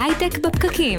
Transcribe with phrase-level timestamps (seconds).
[0.00, 0.98] הייטק בפקקים.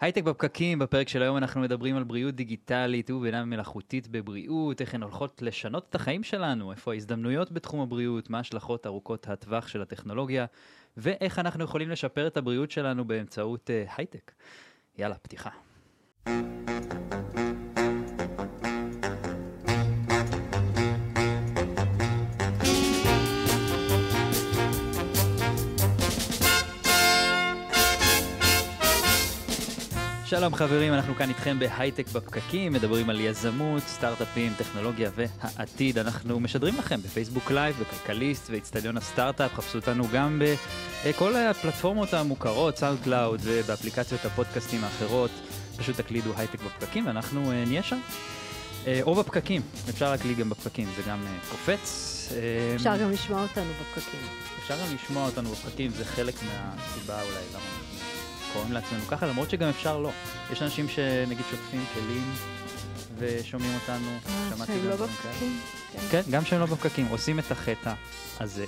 [0.00, 5.02] הייטק בפקקים, בפרק של היום אנחנו מדברים על בריאות דיגיטלית ובינה מלאכותית בבריאות, איך הן
[5.02, 10.46] הולכות לשנות את החיים שלנו, איפה ההזדמנויות בתחום הבריאות, מה ההשלכות ארוכות הטווח של הטכנולוגיה,
[10.96, 14.32] ואיך אנחנו יכולים לשפר את הבריאות שלנו באמצעות uh, הייטק.
[14.98, 15.50] יאללה, פתיחה.
[30.30, 35.98] שלום חברים, אנחנו כאן איתכם בהייטק בפקקים, מדברים על יזמות, סטארט-אפים, טכנולוגיה והעתיד.
[35.98, 40.42] אנחנו משדרים לכם בפייסבוק Live, בכלכליסט ואצטדיון הסטארט-אפ, חפשו אותנו גם
[41.06, 45.30] בכל הפלטפורמות המוכרות, סאונד קלאוד ובאפליקציות הפודקאסטים האחרות.
[45.76, 48.00] פשוט תקלידו הייטק בפקקים ואנחנו אה, נהיה שם.
[48.84, 52.28] אה, או בפקקים, אפשר להקליד גם בפקקים, זה גם אה, קופץ.
[52.74, 54.20] אפשר גם לשמוע אותנו בפקקים.
[54.62, 57.97] אפשר גם לשמוע אותנו בפקקים, זה חלק מהסיבה אולי למה
[58.58, 60.10] קוראים לעצמנו ככה, למרות שגם אפשר לא.
[60.52, 62.32] יש אנשים שנגיד שוטפים כלים
[63.18, 64.08] ושומעים אותנו,
[64.50, 65.60] שמעתי גם לא בפקקים?
[65.92, 65.98] כן.
[66.10, 67.94] כן, גם שהם לא בפקקים, עושים את החטא
[68.40, 68.64] הזה.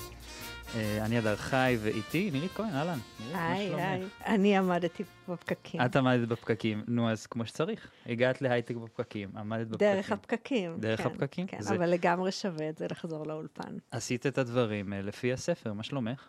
[0.77, 2.99] אני אדר חי ואיתי, נירית כהן, אהלן.
[3.35, 4.03] היי, היי.
[4.27, 5.81] אני עמדתי בפקקים.
[5.81, 7.91] את עמדת בפקקים, נו אז כמו שצריך.
[8.07, 9.89] הגעת להייטק בפקקים, עמדת בפקקים.
[9.95, 10.77] דרך הפקקים.
[10.81, 11.47] דרך הפקקים?
[11.47, 13.77] כן, אבל לגמרי שווה את זה לחזור לאולפן.
[13.91, 16.29] עשית את הדברים לפי הספר, מה שלומך?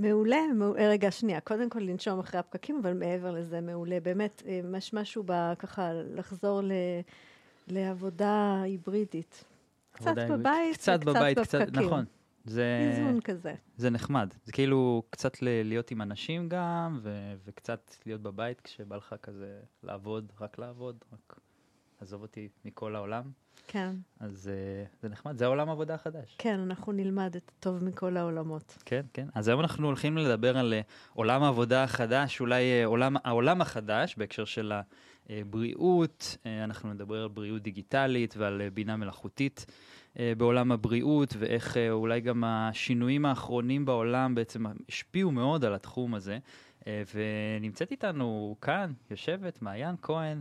[0.00, 4.00] מעולה, מעולה, רגע, שנייה, קודם כל לנשום אחרי הפקקים, אבל מעבר לזה, מעולה.
[4.00, 4.42] באמת,
[4.78, 5.24] יש משהו
[5.58, 6.72] ככה לחזור ל,
[7.68, 9.44] לעבודה היברידית.
[9.92, 11.38] קצת בבית קצת בבית.
[11.38, 12.04] קצת, נכון.
[12.44, 12.90] זה...
[12.90, 13.54] איזון כזה.
[13.76, 14.34] זה נחמד.
[14.44, 19.60] זה כאילו קצת ל- להיות עם אנשים גם, ו- וקצת להיות בבית כשבא לך כזה
[19.82, 21.40] לעבוד, רק לעבוד, רק
[22.00, 23.22] עזוב אותי מכל העולם.
[23.66, 23.90] כן.
[24.20, 26.34] אז uh, זה נחמד, זה העולם העבודה החדש.
[26.38, 28.78] כן, אנחנו נלמד את הטוב מכל העולמות.
[28.84, 29.26] כן, כן.
[29.34, 34.14] אז היום אנחנו הולכים לדבר על uh, עולם העבודה החדש, אולי uh, עולם, העולם החדש
[34.18, 34.72] בהקשר של
[35.30, 36.36] הבריאות.
[36.64, 39.66] אנחנו נדבר על בריאות דיגיטלית ועל בינה מלאכותית
[40.16, 46.38] בעולם הבריאות, ואיך אולי גם השינויים האחרונים בעולם בעצם השפיעו מאוד על התחום הזה.
[46.86, 50.40] ונמצאת איתנו כאן, יושבת, מעיין כהן.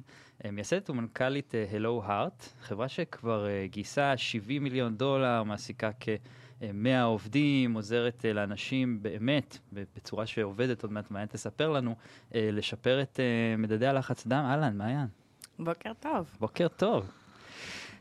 [0.51, 9.03] מייסדת ומנכ"לית הלו הארט, חברה שכבר גייסה 70 מיליון דולר, מעסיקה כ-100 עובדים, עוזרת לאנשים
[9.03, 11.95] באמת, בצורה שעובדת, עוד מעט מעיין תספר לנו,
[12.31, 13.19] לשפר את
[13.57, 14.43] מדדי הלחץ דם.
[14.45, 15.07] אהלן, מעיין.
[15.59, 16.37] בוקר טוב.
[16.39, 17.11] בוקר טוב.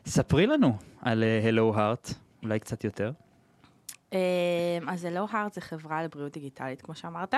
[0.05, 2.09] ספרי לנו על הלו הארט,
[2.43, 3.11] אולי קצת יותר.
[4.87, 7.33] אז הלו הארט זה חברה לבריאות דיגיטלית, כמו שאמרת.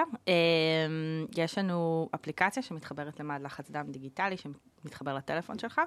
[1.37, 5.81] יש לנו אפליקציה שמתחברת למד לחץ דם דיגיטלי, שמתחבר לטלפון שלך,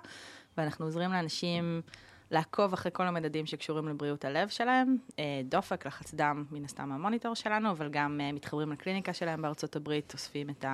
[0.57, 1.83] ואנחנו עוזרים לאנשים
[2.31, 4.97] לעקוב אחרי כל המדדים שקשורים לבריאות הלב שלהם,
[5.45, 10.51] דופק, לחץ דם, מן הסתם המוניטור שלנו, אבל גם מתחברים לקליניקה שלהם בארצות הברית, אוספים
[10.51, 10.65] את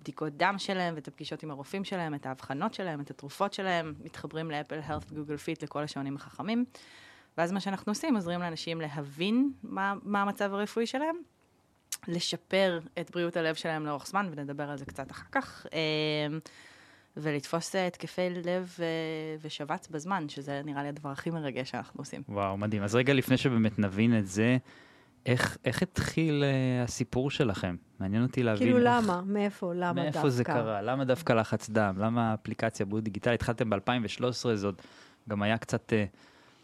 [0.00, 4.50] הבדיקות דם שלהם ואת הפגישות עם הרופאים שלהם, את האבחנות שלהם, את התרופות שלהם, מתחברים
[4.50, 6.64] ל Apple Health, Google Fit, לכל השעונים החכמים.
[7.38, 11.16] ואז מה שאנחנו עושים, עוזרים לאנשים להבין מה, מה המצב הרפואי שלהם,
[12.08, 15.66] לשפר את בריאות הלב שלהם לאורך זמן, ונדבר על זה קצת אחר כך,
[17.16, 18.78] ולתפוס התקפי לב
[19.42, 22.22] ושבץ בזמן, שזה נראה לי הדבר הכי מרגש שאנחנו עושים.
[22.28, 22.82] וואו, מדהים.
[22.82, 24.56] אז רגע לפני שבאמת נבין את זה,
[25.26, 27.76] איך, איך התחיל uh, הסיפור שלכם?
[28.00, 28.66] מעניין אותי להבין.
[28.66, 29.22] כאילו איך, למה?
[29.26, 29.72] מאיפה?
[29.74, 30.18] למה מאיפה דווקא?
[30.18, 30.82] מאיפה זה קרה?
[30.82, 31.94] למה דווקא לחץ דם?
[31.98, 33.40] למה אפליקציה בריאות דיגיטלית?
[33.40, 34.82] התחלתם ב-2013, זה עוד
[35.28, 35.92] גם היה קצת...
[35.92, 36.16] Uh,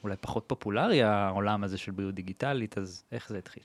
[0.05, 3.63] אולי פחות פופולרי העולם הזה של בריאות דיגיטלית, אז איך זה התחיל?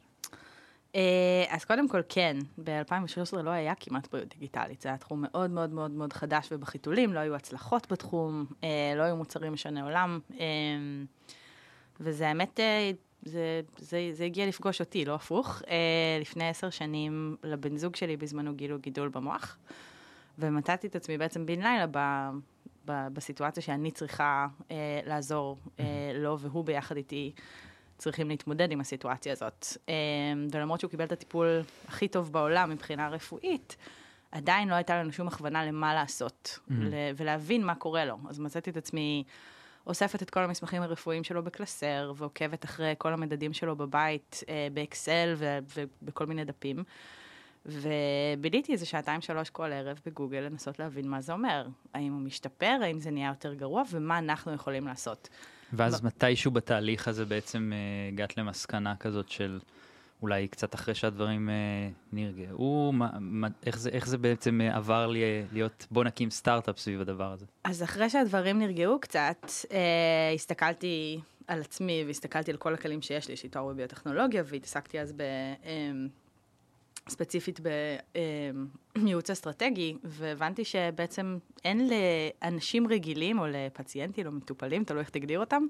[1.50, 5.70] אז קודם כל כן, ב-2013 לא היה כמעט בריאות דיגיטלית, זה היה תחום מאוד מאוד
[5.70, 8.46] מאוד מאוד חדש ובחיתולים, לא היו הצלחות בתחום,
[8.96, 10.20] לא היו מוצרים משני עולם,
[12.00, 12.60] וזה האמת,
[13.24, 15.62] זה, זה, זה הגיע לפגוש אותי, לא הפוך.
[16.22, 19.58] לפני עשר שנים לבן זוג שלי בזמנו גילו גידול במוח,
[20.40, 21.86] ומצאתי את עצמי בעצם בן לילה.
[22.86, 25.86] בסיטואציה שאני צריכה אה, לעזור אה,
[26.16, 27.32] לו והוא ביחד איתי
[27.98, 29.66] צריכים להתמודד עם הסיטואציה הזאת.
[29.90, 29.94] אה,
[30.52, 33.78] ולמרות שהוא קיבל את הטיפול הכי טוב בעולם מבחינה רפואית,
[34.32, 36.74] עדיין לא הייתה לנו שום הכוונה למה לעשות mm-hmm.
[37.18, 38.18] ולהבין מה קורה לו.
[38.30, 39.24] אז מצאתי את עצמי
[39.88, 45.36] אוספת את כל המסמכים הרפואיים שלו בקלסר ועוקבת אחרי כל המדדים שלו בבית, אה, באקסל
[45.76, 46.84] ובכל מיני דפים.
[47.68, 51.68] וביליתי איזה שעתיים שלוש כל ערב בגוגל לנסות להבין מה זה אומר.
[51.94, 55.30] האם הוא משתפר, האם זה נהיה יותר גרוע, ומה אנחנו יכולים לעשות.
[55.74, 56.06] ואז ב...
[56.06, 57.74] מתישהו בתהליך הזה בעצם
[58.12, 59.60] הגעת למסקנה כזאת של
[60.22, 61.56] אולי קצת אחרי שהדברים אה,
[62.14, 65.22] נרגעו, מה, מה, איך, זה, איך זה בעצם אה, עבר לי
[65.54, 67.46] להיות, בוא נקים סטארט-אפ סביב הדבר הזה?
[67.64, 73.34] אז אחרי שהדברים נרגעו קצת, אה, הסתכלתי על עצמי והסתכלתי על כל הכלים שיש לי,
[73.34, 75.22] יש לי תואר בביוטכנולוגיה, והתעסקתי אז ב...
[75.22, 75.92] אה,
[77.10, 77.60] ספציפית
[78.96, 85.64] בייעוץ אסטרטגי, והבנתי שבעצם אין לאנשים רגילים, או לפציינטים או מטופלים, תלוי איך תגדיר אותם,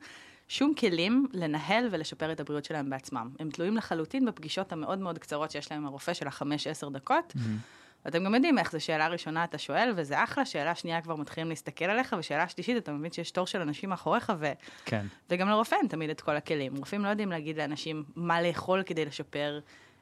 [0.47, 3.29] שום כלים לנהל ולשפר את הבריאות שלהם בעצמם.
[3.39, 7.33] הם תלויים לחלוטין בפגישות המאוד מאוד קצרות שיש להם עם הרופא של החמש-עשר דקות.
[7.35, 8.07] Mm-hmm.
[8.07, 11.49] אתם גם יודעים איך זה שאלה ראשונה אתה שואל, וזה אחלה, שאלה שנייה כבר מתחילים
[11.49, 14.51] להסתכל עליך, ושאלה שלישית אתה מבין שיש תור של אנשים מאחוריך, ו...
[14.85, 15.05] כן.
[15.29, 16.75] וגם לרופא אין תמיד את כל הכלים.
[16.75, 19.59] רופאים לא יודעים להגיד לאנשים מה לאכול כדי לשפר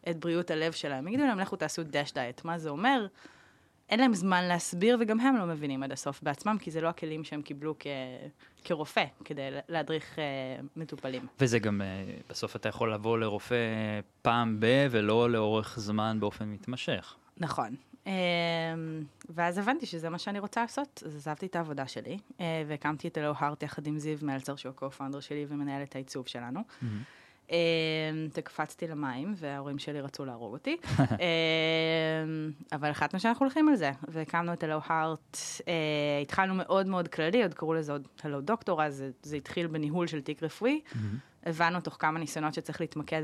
[0.10, 1.08] את בריאות הלב שלהם.
[1.08, 2.46] יגידו להם, לכו תעשו דש דיאט.
[2.46, 3.08] מה זה אומר?
[3.90, 7.24] אין להם זמן להסביר, וגם הם לא מבינים עד הסוף בעצמם, כי זה לא הכלים
[7.24, 7.88] שהם קיבלו כ...
[8.64, 10.20] כרופא כדי להדריך uh,
[10.76, 11.28] מטופלים.
[11.40, 13.56] וזה גם, uh, בסוף אתה יכול לבוא לרופא
[14.22, 17.16] פעם ב- ולא לאורך זמן באופן מתמשך.
[17.38, 17.76] נכון.
[18.06, 18.08] Uh,
[19.30, 23.18] ואז הבנתי שזה מה שאני רוצה לעשות, אז עזבתי את העבודה שלי, uh, והקמתי את
[23.18, 26.60] אלו הארט יחד עם זיו מלצר, שהוא ה-co-founder שלי ומנהל את העיצוב שלנו.
[26.60, 26.86] Mm-hmm.
[27.50, 27.56] אמ,
[28.44, 30.78] קפצתי למים, וההורים שלי רצו להרוג אותי.
[31.00, 35.38] אמ, אבל החלטנו שאנחנו הולכים על זה, והקמנו את הלו הארט.
[35.68, 35.74] אה,
[36.22, 40.22] התחלנו מאוד מאוד כללי, עוד קראו לזה עוד הלו דוקטור, אז זה התחיל בניהול של
[40.22, 40.82] תיק רפואי.
[41.46, 43.24] הבנו תוך כמה ניסיונות שצריך להתמקד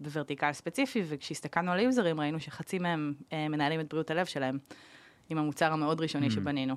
[0.00, 4.58] בוורטיקל ספציפי, וכשהסתכלנו על היוזרים ראינו שחצי מהם אה, מנהלים את בריאות הלב שלהם,
[5.30, 6.76] עם המוצר המאוד ראשוני שבנינו.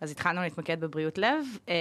[0.00, 1.74] אז התחלנו להתמקד בבריאות לב, אמ,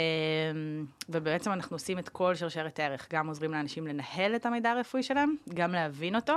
[1.10, 5.36] ובעצם אנחנו עושים את כל שרשרת הערך, גם עוזרים לאנשים לנהל את המידע הרפואי שלהם,
[5.54, 6.34] גם להבין אותו,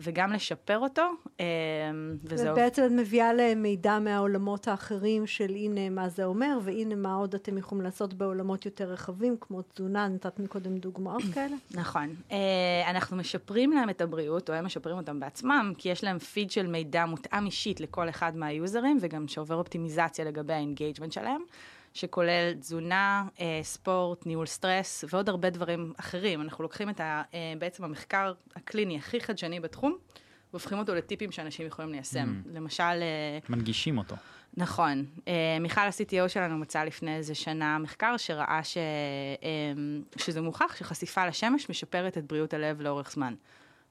[0.00, 1.02] וגם לשפר אותו,
[1.40, 1.44] אמ,
[2.24, 2.52] וזהו.
[2.52, 7.34] ובעצם את מביאה להם מידע מהעולמות האחרים של הנה מה זה אומר, והנה מה עוד
[7.34, 11.56] אתם יכולים לעשות בעולמות יותר רחבים, כמו תזונה, נתת מקודם דוגמאות כאלה.
[11.74, 12.14] נכון.
[12.30, 16.50] אה, אנחנו משפרים להם את הבריאות, או הם משפרים אותם בעצמם, כי יש להם פיד
[16.50, 21.40] של מידע מותאם אישית לכל אחד מהיוזרים, וגם שעובר אופטימיזציה לגבי ה engagement שלהם.
[21.94, 26.40] שכולל תזונה, אה, ספורט, ניהול סטרס ועוד הרבה דברים אחרים.
[26.40, 29.96] אנחנו לוקחים את ה, אה, בעצם המחקר הקליני הכי חדשני בתחום,
[30.52, 32.42] והופכים אותו לטיפים שאנשים יכולים ליישם.
[32.44, 32.48] Mm.
[32.54, 32.82] למשל...
[32.82, 34.16] אה, מנגישים אותו.
[34.56, 35.04] נכון.
[35.60, 38.76] מיכל, ה-CTO שלנו, מצא לפני איזה שנה מחקר שראה ש...
[40.16, 43.34] שזה מוכח שחשיפה לשמש משפרת את בריאות הלב לאורך זמן.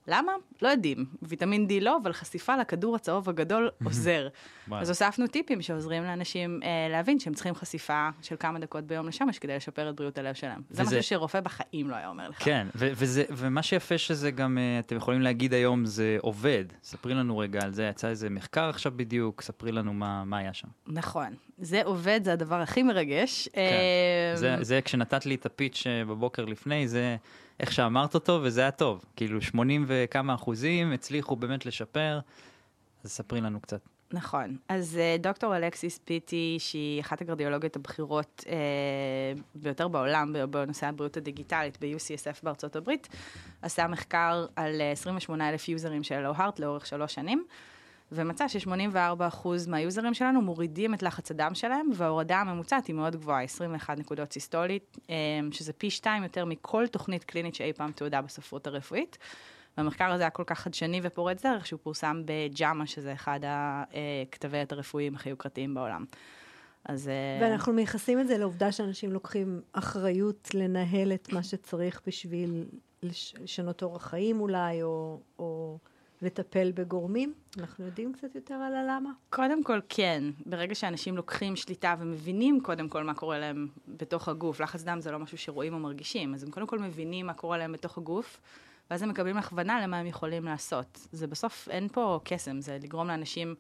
[0.10, 0.32] למה?
[0.62, 1.06] לא יודעים.
[1.22, 4.28] ויטמין D לא, אבל חשיפה לכדור הצהוב הגדול עוזר.
[4.72, 9.40] אז הוספנו טיפים שעוזרים לאנשים אה, להבין שהם צריכים חשיפה של כמה דקות ביום לשמש
[9.40, 10.62] כדי לשפר את בריאות הלב שלהם.
[10.72, 12.44] וזה משהו שרופא בחיים לא היה אומר לך.
[12.44, 16.66] כן, וזה, ומה שיפה שזה גם, אה, אתם יכולים להגיד היום, זה עובד.
[16.84, 20.54] ספרי לנו רגע על זה, יצא איזה מחקר עכשיו בדיוק, ספרי לנו מה, מה היה
[20.54, 20.68] שם.
[20.88, 21.34] נכון.
[21.58, 23.50] זה עובד, זה הדבר הכי מרגש.
[23.54, 23.60] כן.
[23.60, 27.16] אה, זה, זה כשנתת לי את הפיץ' אה, בבוקר לפני, זה...
[27.60, 29.06] איך שאמרת אותו, וזה היה טוב.
[29.16, 32.20] כאילו 80 וכמה אחוזים הצליחו באמת לשפר,
[33.04, 33.80] אז ספרי לנו קצת.
[34.12, 34.58] נכון.
[34.70, 38.56] אז אה, דוקטור אלכסיס פיטי, שהיא אחת הקרדיולוגיות הבכירות אה,
[39.56, 43.08] ביותר בעולם בנושא הבריאות הדיגיטלית ב-UCSF בארצות הברית,
[43.62, 47.46] עשה מחקר על 28 אה, אלף יוזרים של אלו-הארט לאורך שלוש שנים.
[48.12, 53.98] ומצא ש-84% מהיוזרים שלנו מורידים את לחץ הדם שלהם, וההורדה הממוצעת היא מאוד גבוהה, 21
[53.98, 55.16] נקודות סיסטולית, אה,
[55.52, 59.18] שזה פי שתיים יותר מכל תוכנית קלינית שאי פעם תעודה בספרות הרפואית.
[59.78, 64.72] והמחקר הזה היה כל כך חדשני ופורץ דרך, שהוא פורסם בג'אמה, שזה אחד הכתבי עת
[64.72, 66.06] הרפואיים הכי יוקרתיים בעולם.
[66.86, 67.08] אז...
[67.08, 72.66] אה, ואנחנו מייחסים את זה לעובדה שאנשים לוקחים אחריות לנהל את מה שצריך בשביל
[73.04, 75.20] לשנות אורח חיים אולי, או...
[75.40, 75.78] או...
[76.22, 77.34] לטפל בגורמים?
[77.60, 79.12] אנחנו יודעים קצת יותר על הלמה?
[79.30, 80.24] קודם כל, כן.
[80.46, 85.12] ברגע שאנשים לוקחים שליטה ומבינים קודם כל מה קורה להם בתוך הגוף, לחץ דם זה
[85.12, 88.42] לא משהו שרואים או מרגישים, אז הם קודם כל מבינים מה קורה להם בתוך הגוף,
[88.92, 91.08] ואז הם מקבלים הכוונה למה הם יכולים לעשות.
[91.12, 93.56] זה בסוף, אין פה קסם, זה לגרום לאנשים...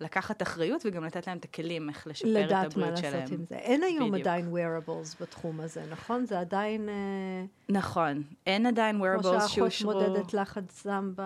[0.00, 3.12] לקחת אחריות וגם לתת להם את הכלים איך לשפר את הבריאות שלהם.
[3.12, 3.54] לדעת מה לעשות עם זה.
[3.54, 4.26] אין היום בדיוק.
[4.26, 6.26] עדיין wearables בתחום הזה, נכון?
[6.26, 6.88] זה עדיין...
[6.88, 8.22] אה, נכון.
[8.46, 9.56] אין עדיין wearables שאושרו...
[9.56, 11.22] כמו שאחות מודדת לחץ דם ב...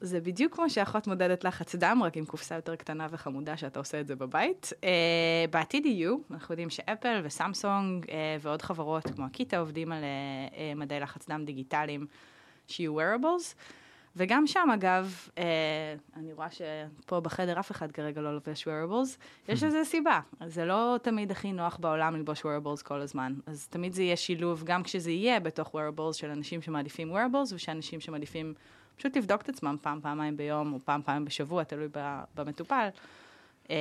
[0.00, 4.00] זה בדיוק כמו שאחות מודדת לחץ דם, רק עם קופסה יותר קטנה וחמודה שאתה עושה
[4.00, 4.72] את זה בבית.
[4.72, 4.84] Uh,
[5.50, 8.08] בעתיד יהיו, אנחנו יודעים שאפל וסמסונג uh,
[8.40, 12.06] ועוד חברות כמו הקיטה עובדים על uh, uh, מדעי לחץ דם דיגיטליים
[12.66, 13.54] שיהיו wearables.
[14.16, 15.44] וגם שם, אגב, אה,
[16.16, 19.18] אני רואה שפה בחדר אף אחד כרגע לא לובש wearables,
[19.48, 20.20] יש לזה סיבה.
[20.46, 23.34] זה לא תמיד הכי נוח בעולם ללבוש wearables כל הזמן.
[23.46, 28.00] אז תמיד זה יהיה שילוב, גם כשזה יהיה בתוך wearables של אנשים שמעדיפים wearables, ושאנשים
[28.00, 28.54] שמעדיפים
[28.96, 31.88] פשוט לבדוק את עצמם פעם, פעמיים ביום, או פעם, פעם בשבוע, תלוי
[32.34, 32.88] במטופל.
[33.70, 33.76] אה,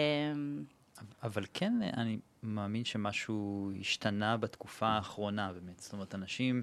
[1.23, 5.79] אבל כן, אני מאמין שמשהו השתנה בתקופה האחרונה, באמת.
[5.79, 6.61] זאת אומרת, אנשים,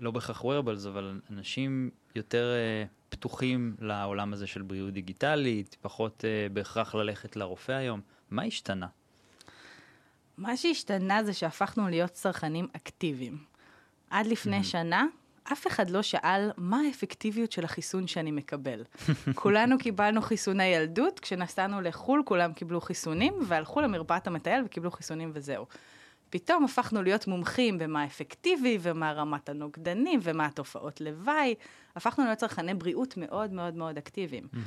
[0.00, 2.52] לא בהכרח wearables, אבל אנשים יותר...
[2.84, 8.00] Uh, פתוחים לעולם הזה של בריאות דיגיטלית, פחות uh, בהכרח ללכת לרופא היום.
[8.30, 8.86] מה השתנה?
[10.38, 13.38] מה שהשתנה זה שהפכנו להיות צרכנים אקטיביים.
[14.10, 14.64] עד לפני mm-hmm.
[14.64, 15.06] שנה,
[15.52, 18.84] אף אחד לא שאל מה האפקטיביות של החיסון שאני מקבל.
[19.34, 25.66] כולנו קיבלנו חיסוני ילדות, כשנסענו לחו"ל כולם קיבלו חיסונים, והלכו למרפאת המטייל וקיבלו חיסונים וזהו.
[26.30, 31.54] פתאום הפכנו להיות מומחים במה אפקטיבי, ומה רמת הנוגדנים, ומה התופעות לוואי.
[31.96, 34.48] הפכנו להיות צרכני בריאות מאוד מאוד מאוד אקטיביים.
[34.54, 34.58] Mm-hmm.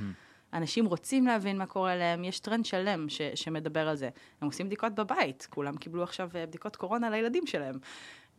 [0.53, 4.09] אנשים רוצים להבין מה קורה להם, יש טרנד שלם ש- שמדבר על זה.
[4.41, 7.75] הם עושים בדיקות בבית, כולם קיבלו עכשיו אה, בדיקות קורונה לילדים שלהם.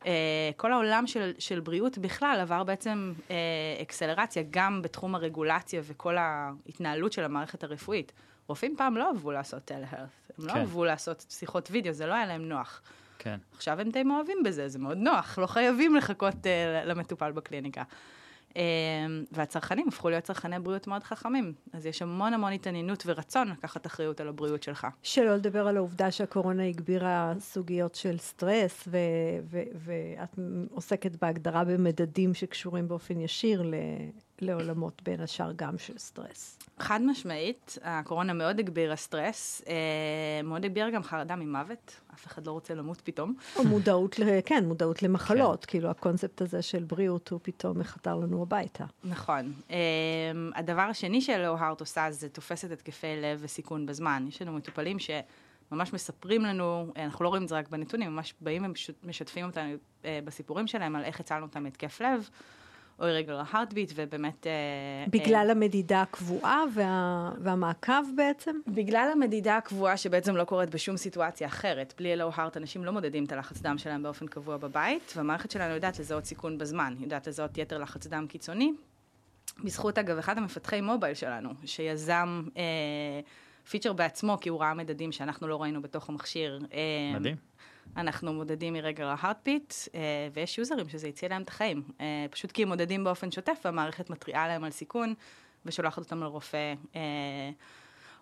[0.01, 0.05] Uh,
[0.57, 3.33] כל העולם של, של בריאות בכלל עבר בעצם uh,
[3.83, 8.13] אקסלרציה גם בתחום הרגולציה וכל ההתנהלות של המערכת הרפואית.
[8.49, 9.93] רופאים פעם לא אהבו לעשות טלהרט,
[10.39, 10.59] הם לא כן.
[10.59, 12.83] לא אהבו לעשות שיחות וידאו, זה לא היה להם נוח.
[13.23, 13.39] כן.
[13.55, 17.83] עכשיו הם די מאוהבים בזה, זה מאוד נוח, לא חייבים לחכות uh, למטופל בקליניקה.
[18.51, 18.55] Uh,
[19.33, 24.21] והצרכנים הפכו להיות צרכני בריאות מאוד חכמים, אז יש המון המון התעניינות ורצון לקחת אחריות
[24.21, 24.87] על הבריאות שלך.
[25.03, 28.99] שלא לדבר על העובדה שהקורונה הגבירה סוגיות של סטרס, ו-
[29.45, 30.39] ו- ואת
[30.71, 33.75] עוסקת בהגדרה במדדים שקשורים באופן ישיר ל-
[34.41, 36.59] לעולמות, בין השאר גם של סטרס.
[36.79, 42.53] חד משמעית, הקורונה מאוד הגבירה סטרס, אה, מאוד הגבירה גם חרדה ממוות, אף אחד לא
[42.53, 43.35] רוצה למות פתאום.
[43.57, 45.71] או מודעות, כן, מודעות למחלות, כן.
[45.71, 48.85] כאילו הקונספט הזה של בריאות הוא פתאום נחת לנו הביתה.
[49.05, 49.53] נכון.
[49.71, 49.77] אה,
[50.55, 54.25] הדבר השני ש Hello Heart עושה זה תופסת התקפי לב וסיכון בזמן.
[54.29, 55.11] יש לנו מטופלים ש...
[55.73, 58.65] ממש מספרים לנו, אנחנו לא רואים את זה רק בנתונים, ממש באים
[59.03, 59.75] ומשתפים אותנו
[60.05, 62.29] אה, בסיפורים שלהם על איך הצלנו אותם מהתקף לב.
[63.03, 64.47] או אירגולר הארטביט, ובאמת...
[64.47, 64.53] אה,
[65.09, 68.57] בגלל אה, המדידה הקבועה וה, והמעקב בעצם?
[68.67, 71.95] בגלל המדידה הקבועה שבעצם לא קורית בשום סיטואציה אחרת.
[71.99, 75.75] בלי אלו הארט אנשים לא מודדים את הלחץ דם שלהם באופן קבוע בבית, והמערכת שלנו
[75.75, 78.73] יודעת לזהות סיכון בזמן, יודעת לזהות יתר לחץ דם קיצוני.
[79.65, 82.43] בזכות, אגב, אחד המפתחי מובייל שלנו, שיזם...
[82.57, 83.21] אה,
[83.71, 86.59] פיצ'ר בעצמו, כי הוא ראה מדדים שאנחנו לא ראינו בתוך המכשיר.
[86.73, 87.37] אה, מדהים.
[87.97, 90.01] אנחנו מודדים מרגע ההארטביט, אה,
[90.33, 91.83] ויש יוזרים שזה הציע להם את החיים.
[92.01, 95.15] אה, פשוט כי הם מודדים באופן שוטף, והמערכת מתריעה להם על סיכון,
[95.67, 96.75] ושולחת אותם לרופא.
[96.97, 97.01] אה,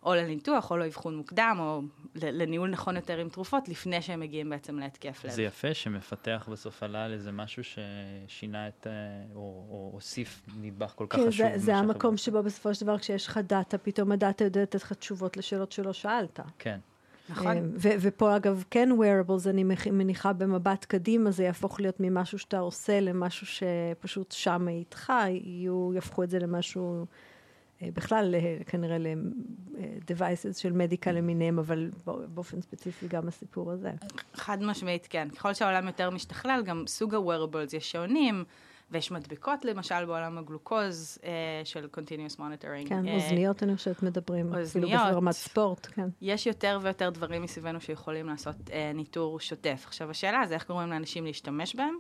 [0.03, 1.83] או לניתוח, או לאבחון מוקדם, או
[2.15, 5.31] לניהול נכון יותר עם תרופות, לפני שהם מגיעים בעצם להתקף לב.
[5.31, 8.87] זה יפה שמפתח בסוף עלה על איזה משהו ששינה את,
[9.35, 11.47] או הוסיף נדבך כל כך כן, חשוב.
[11.47, 14.93] זה, זה המקום שבו בסופו של דבר, כשיש לך דאטה, פתאום הדאטה יודע לתת לך
[14.93, 16.41] תשובות לשאלות שלא שאלת.
[16.59, 16.79] כן.
[17.31, 17.57] נכון.
[17.57, 17.63] אה,
[18.01, 23.47] ופה אגב, כן wearables, אני מניחה במבט קדימה, זה יהפוך להיות ממשהו שאתה עושה למשהו
[23.47, 27.07] שפשוט שם איתך, יהיו, יהפכו את זה למשהו,
[27.83, 28.35] אה, בכלל
[28.67, 31.91] כנראה ל-devices של מדיקה למיניהם, אבל
[32.35, 33.91] באופן ספציפי גם הסיפור הזה.
[34.35, 35.29] חד משמעית, כן.
[35.29, 38.45] ככל שהעולם יותר משתכלל, גם סוג ה-wearables יש שעונים.
[38.91, 41.31] ויש מדבקות למשל בעולם הגלוקוז אה,
[41.65, 42.89] של Continuous Monitoring.
[42.89, 44.93] כן, אה, אוזניות אני חושבת מדברים, אוזניות.
[44.93, 46.09] אפילו ברמת ספורט, כן.
[46.21, 49.85] יש יותר ויותר דברים מסביבנו שיכולים לעשות אה, ניטור שוטף.
[49.87, 51.95] עכשיו השאלה זה איך גורמים לאנשים להשתמש בהם,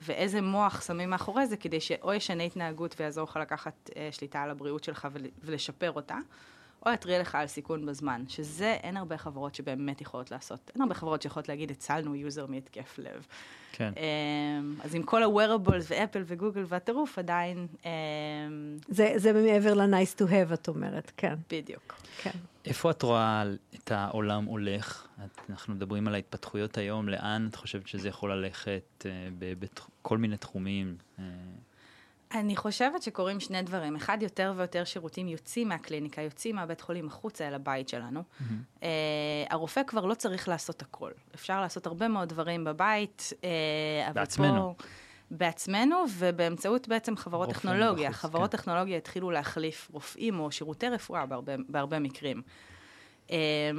[0.00, 4.50] ואיזה מוח שמים מאחורי זה כדי שאו ישנה התנהגות ויעזור לך לקחת אה, שליטה על
[4.50, 6.16] הבריאות שלך ול, ולשפר אותה.
[6.86, 10.70] או יתריע לך על סיכון בזמן, שזה אין הרבה חברות שבאמת יכולות לעשות.
[10.74, 13.26] אין הרבה חברות שיכולות להגיד, הצלנו user מהתקף לב.
[13.72, 13.92] כן.
[13.96, 17.66] אמ, אז עם כל ה-wearables ואפל וגוגל והטירוף, עדיין...
[17.84, 17.90] אמ,
[18.88, 21.34] זה, זה מעבר ל-nice to have, את אומרת, כן.
[21.50, 21.94] בדיוק.
[22.22, 22.30] כן.
[22.64, 23.44] איפה את רואה
[23.74, 25.06] את העולם הולך?
[25.50, 30.96] אנחנו מדברים על ההתפתחויות היום, לאן את חושבת שזה יכול ללכת אה, בכל מיני תחומים?
[32.34, 33.96] אני חושבת שקורים שני דברים.
[33.96, 38.20] אחד, יותר ויותר שירותים יוצאים מהקליניקה, יוצאים מהבית חולים החוצה אל הבית שלנו.
[38.20, 38.52] Mm-hmm.
[38.80, 38.84] Uh,
[39.50, 41.10] הרופא כבר לא צריך לעשות הכל.
[41.34, 43.32] אפשר לעשות הרבה מאוד דברים בבית.
[43.32, 44.74] Uh, בעצמנו.
[44.78, 44.84] פה,
[45.30, 48.10] בעצמנו, ובאמצעות בעצם חברות טכנולוגיה.
[48.10, 48.56] בחוץ, חברות כן.
[48.56, 52.42] טכנולוגיה התחילו להחליף רופאים או שירותי רפואה בהרבה, בהרבה מקרים.
[53.26, 53.30] Um,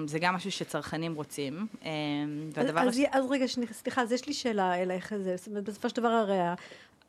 [0.06, 1.68] זה גם משהו שצרכנים רוצים.
[1.82, 1.86] Um,
[2.54, 2.80] והדבר...
[2.80, 3.04] אז, הש...
[3.12, 5.14] אז רגע, סליחה, אז יש לי שאלה אלייך.
[5.64, 6.38] בסופו של דבר הרי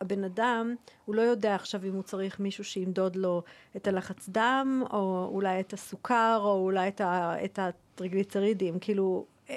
[0.00, 3.42] הבן אדם, הוא לא יודע עכשיו אם הוא צריך מישהו שימדוד לו
[3.76, 9.56] את הלחץ דם, או אולי את הסוכר, או אולי את, ה, את הטריגליצרידים, כאילו, אה,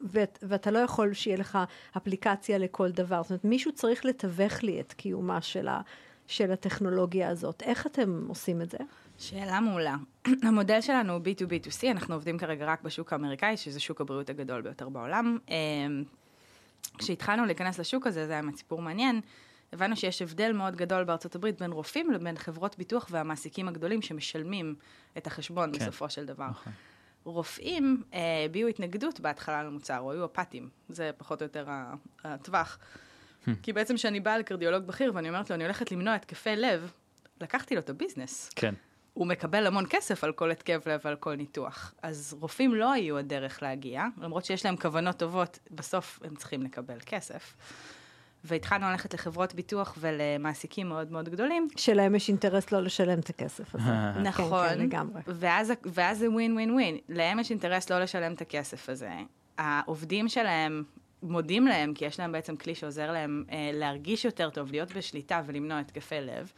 [0.00, 1.58] ואת, ואתה לא יכול שיהיה לך
[1.96, 3.22] אפליקציה לכל דבר.
[3.22, 5.80] זאת אומרת, מישהו צריך לתווך לי את קיומה של, ה,
[6.26, 7.62] של הטכנולוגיה הזאת.
[7.62, 8.78] איך אתם עושים את זה?
[9.18, 9.96] שאלה מעולה.
[10.48, 14.88] המודל שלנו הוא B2B2C, אנחנו עובדים כרגע רק בשוק האמריקאי, שזה שוק הבריאות הגדול ביותר
[14.88, 15.38] בעולם.
[15.50, 15.56] אה,
[16.98, 19.20] כשהתחלנו להיכנס לשוק הזה, זה היה סיפור מעניין.
[19.72, 24.74] הבנו שיש הבדל מאוד גדול בארצות הברית בין רופאים לבין חברות ביטוח והמעסיקים הגדולים שמשלמים
[25.18, 25.78] את החשבון כן.
[25.78, 26.48] בסופו של דבר.
[26.48, 26.72] נכון.
[27.24, 31.66] רופאים אה, הביעו התנגדות בהתחלה למוצר, או היו אפאתיים, זה פחות או יותר
[32.24, 32.78] הטווח.
[33.62, 36.92] כי בעצם כשאני באה לקרדיולוג בכיר ואני אומרת לו, אני הולכת למנוע התקפי לב,
[37.40, 38.50] לקחתי לו את הביזנס.
[38.56, 38.74] כן.
[39.14, 41.94] הוא מקבל המון כסף על כל התקף לב ועל כל ניתוח.
[42.02, 46.98] אז רופאים לא היו הדרך להגיע, למרות שיש להם כוונות טובות, בסוף הם צריכים לקבל
[47.06, 47.54] כסף.
[48.44, 51.68] והתחלנו ללכת לחברות ביטוח ולמעסיקים מאוד מאוד גדולים.
[51.76, 53.90] שלהם יש אינטרס לא לשלם את הכסף הזה.
[54.22, 54.68] נכון.
[54.68, 55.22] כן, כן, לגמרי.
[55.26, 56.98] ואז, ואז זה ווין ווין ווין.
[57.08, 59.10] להם יש אינטרס לא לשלם את הכסף הזה.
[59.58, 60.82] העובדים שלהם
[61.22, 65.42] מודים להם, כי יש להם בעצם כלי שעוזר להם אה, להרגיש יותר טוב, להיות בשליטה
[65.46, 66.52] ולמנוע התקפי לב.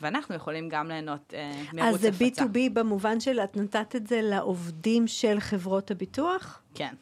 [0.00, 2.08] ואנחנו יכולים גם ליהנות אה, מערוץ הפצה.
[2.08, 6.62] אז זה B2B במובן של את נתת את זה לעובדים של חברות הביטוח?
[6.74, 6.94] כן.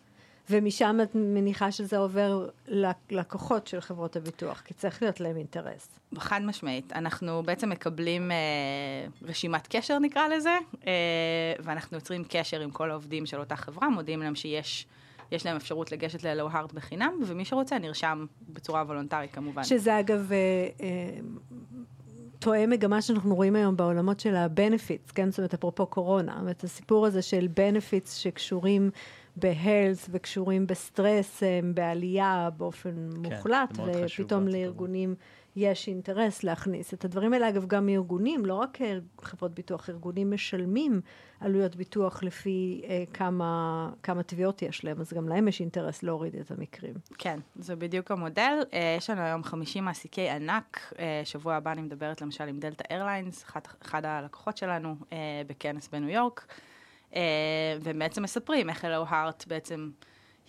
[0.51, 5.89] ומשם את מניחה שזה עובר ללקוחות של חברות הביטוח, כי צריך להיות להם אינטרס.
[6.19, 6.93] חד משמעית.
[6.93, 8.37] אנחנו בעצם מקבלים אה,
[9.23, 10.93] רשימת קשר, נקרא לזה, אה,
[11.59, 14.87] ואנחנו יוצרים קשר עם כל העובדים של אותה חברה, מודיעים להם שיש...
[15.33, 19.65] יש להם אפשרות לגשת ל-Low-Hard בחינם, ומי שרוצה נרשם בצורה וולונטרית כמובן.
[19.65, 20.33] שזה אגב...
[20.33, 20.39] אה,
[20.81, 21.21] אה,
[22.39, 25.31] תואם מגמה שאנחנו רואים היום בעולמות של ה-benefits, כן?
[25.31, 28.91] זאת אומרת, אפרופו קורונה, זאת אומרת, הסיפור הזה של benefits שקשורים
[29.41, 35.15] ב-health וקשורים בסטרס, הם בעלייה באופן כן, מוחלט, ופתאום לארגונים
[35.57, 37.49] יש אינטרס להכניס את הדברים האלה.
[37.49, 38.79] אגב, גם ארגונים, לא רק
[39.23, 41.01] חברות ביטוח, ארגונים משלמים
[41.41, 46.37] עלויות ביטוח לפי אה, כמה, כמה תביעות יש להם, אז גם להם יש אינטרס להוריד
[46.37, 46.95] את המקרים.
[47.19, 48.63] כן, זה בדיוק המודל.
[48.73, 50.95] אה, יש לנו היום 50 מעסיקי ענק.
[50.99, 55.89] אה, שבוע הבא אני מדברת למשל עם דלתא איירליינס, אחד, אחד הלקוחות שלנו אה, בכנס
[55.89, 56.47] בניו יורק.
[57.17, 57.21] אה,
[57.83, 59.91] ובעצם מספרים איך אלו הארט בעצם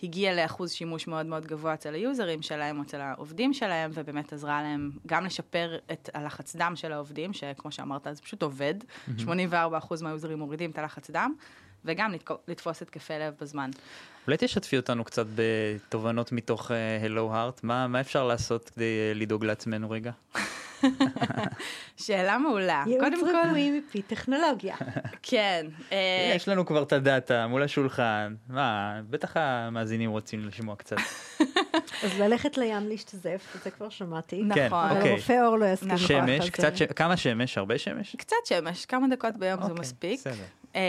[0.02, 4.62] הגיע לאחוז שימוש מאוד מאוד גבוה אצל היוזרים שלהם או אצל העובדים שלהם, ובאמת עזרה
[4.62, 9.22] להם גם לשפר את הלחץ דם של העובדים, שכמו שאמרת, זה פשוט עובד, mm-hmm.
[9.52, 11.34] 84% מהיוזרים מורידים את הלחץ דם,
[11.84, 12.12] וגם
[12.48, 13.70] לתפוס התקפי לב בזמן.
[14.26, 16.70] אולי תשתפי אותנו קצת בתובנות מתוך
[17.04, 20.12] הלו uh, הארט, מה, מה אפשר לעשות כדי uh, לדאוג לעצמנו רגע?
[22.04, 22.84] שאלה מעולה.
[22.86, 24.76] ייעוץ רפואי מפי טכנולוגיה.
[25.22, 25.66] כן.
[25.92, 30.96] אה, יש לנו כבר את הדאטה מול השולחן, מה, בטח המאזינים רוצים לשמוע קצת.
[32.04, 34.42] אז ללכת לים להשתזף, זה כבר שמעתי.
[34.54, 34.88] כן, נכון.
[34.88, 35.12] אבל אוקיי.
[35.12, 36.00] רופא אור לא יסכים לך.
[36.00, 36.82] שמש, קצת, ש...
[36.82, 37.58] כמה שמש?
[37.58, 38.16] הרבה שמש?
[38.16, 40.20] קצת שמש, כמה דקות ביום זה אוקיי, מספיק.
[40.20, 40.44] בסדר.
[40.74, 40.80] אמ,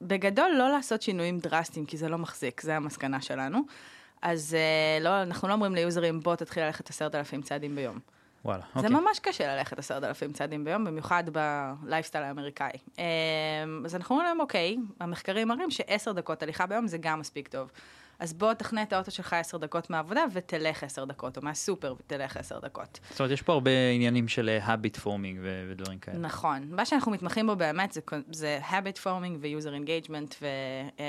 [0.00, 3.60] בגדול, לא לעשות שינויים דרסטיים, כי זה לא מחזיק, זה המסקנה שלנו.
[4.26, 7.98] אז uh, לא, אנחנו לא אומרים ליוזרים, בוא תתחיל ללכת עשרת אלפים צעדים ביום.
[8.44, 9.00] וואלה, זה אוקיי.
[9.00, 12.70] ממש קשה ללכת עשרת אלפים צעדים ביום, במיוחד בלייפסטייל האמריקאי.
[12.96, 12.98] Um,
[13.84, 17.70] אז אנחנו אומרים להם, אוקיי, המחקרים מראים שעשר דקות הליכה ביום זה גם מספיק טוב.
[18.18, 22.36] אז בוא תכנה את האוטו שלך עשר דקות מהעבודה ותלך עשר דקות, או מהסופר ותלך
[22.36, 23.00] עשר דקות.
[23.10, 26.18] זאת אומרת, יש פה הרבה עניינים של habit forming ו- ודברים כאלה.
[26.18, 26.68] נכון.
[26.70, 28.00] מה שאנחנו מתמחים בו באמת זה,
[28.32, 30.34] זה habit forming ו-user engagement,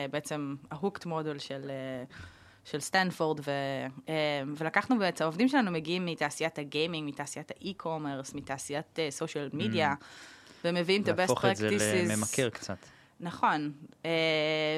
[0.09, 1.71] ובעצם ה-hooked model של...
[2.09, 2.13] Uh,
[2.71, 3.51] של סטנפורד, ו,
[4.09, 4.13] אה,
[4.57, 9.93] ולקחנו בעצם, העובדים שלנו מגיעים מתעשיית הגיימינג, מתעשיית ה e-commerce, מתעשיית social media,
[10.65, 11.19] ומביאים את ה-best practices.
[11.19, 12.77] להפוך את זה לממכר קצת.
[13.19, 13.71] נכון.
[14.05, 14.11] אה,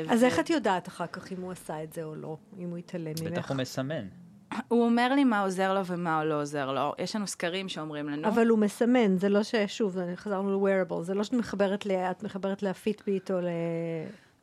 [0.09, 2.77] אז איך את יודעת אחר כך אם הוא עשה את זה או לא, אם הוא
[2.77, 3.31] התעלם ממך?
[3.31, 4.07] בטח הוא מסמן.
[4.67, 6.93] הוא אומר לי מה עוזר לו ומה לא עוזר לו.
[6.99, 8.27] יש לנו סקרים שאומרים לנו.
[8.27, 11.91] אבל הוא מסמן, זה לא ששוב, חזרנו ל-wearable, זה לא שאת מחברת, ל...
[12.23, 13.47] מחברת לפיטביט או ל...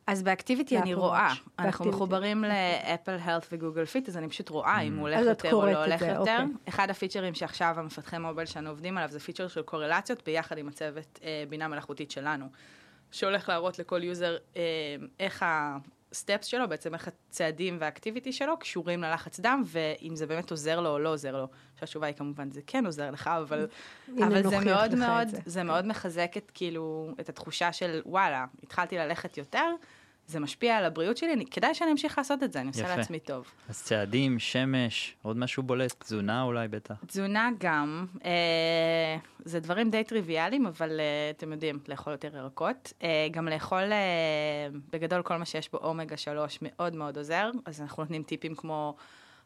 [0.07, 4.29] אז ב activity אני רואה, אנחנו מחוברים ל Apple Health ו Google Fit, אז אני
[4.29, 6.17] פשוט רואה אם הוא הולך יותר או לא הולך יותר.
[6.19, 6.45] אוקיי.
[6.69, 11.19] אחד הפיצ'רים שעכשיו המפתחי mobile שלנו עובדים עליו זה פיצ'ר של קורלציות ביחד עם הצוות
[11.23, 12.45] אה, בינה מלאכותית שלנו,
[13.11, 14.61] שהולך להראות לכל user אה,
[15.19, 15.45] איך
[16.11, 20.51] ה steps שלו, בעצם איך הצעדים וה activity שלו קשורים ללחץ דם, ואם זה באמת
[20.51, 21.47] עוזר לו או לא עוזר לו.
[21.79, 23.67] שהתשובה היא כמובן, זה כן עוזר לך, אבל,
[24.17, 25.39] אבל זה מאוד מאוד, זה.
[25.45, 29.65] זה מאוד מחזק את כאילו, את התחושה של וואלה, התחלתי ללכת יותר.
[30.27, 32.95] זה משפיע על הבריאות שלי, אני, כדאי שאני אמשיך לעשות את זה, אני עושה יפה.
[32.95, 33.45] לעצמי טוב.
[33.69, 36.95] אז צעדים, שמש, עוד משהו בולט, תזונה אולי בטח.
[37.07, 42.93] תזונה גם, אה, זה דברים די טריוויאליים, אבל אה, אתם יודעים, לאכול יותר ירקות.
[43.03, 43.97] אה, גם לאכול, אה,
[44.91, 48.95] בגדול כל מה שיש בו אומגה 3 מאוד מאוד עוזר, אז אנחנו נותנים טיפים כמו...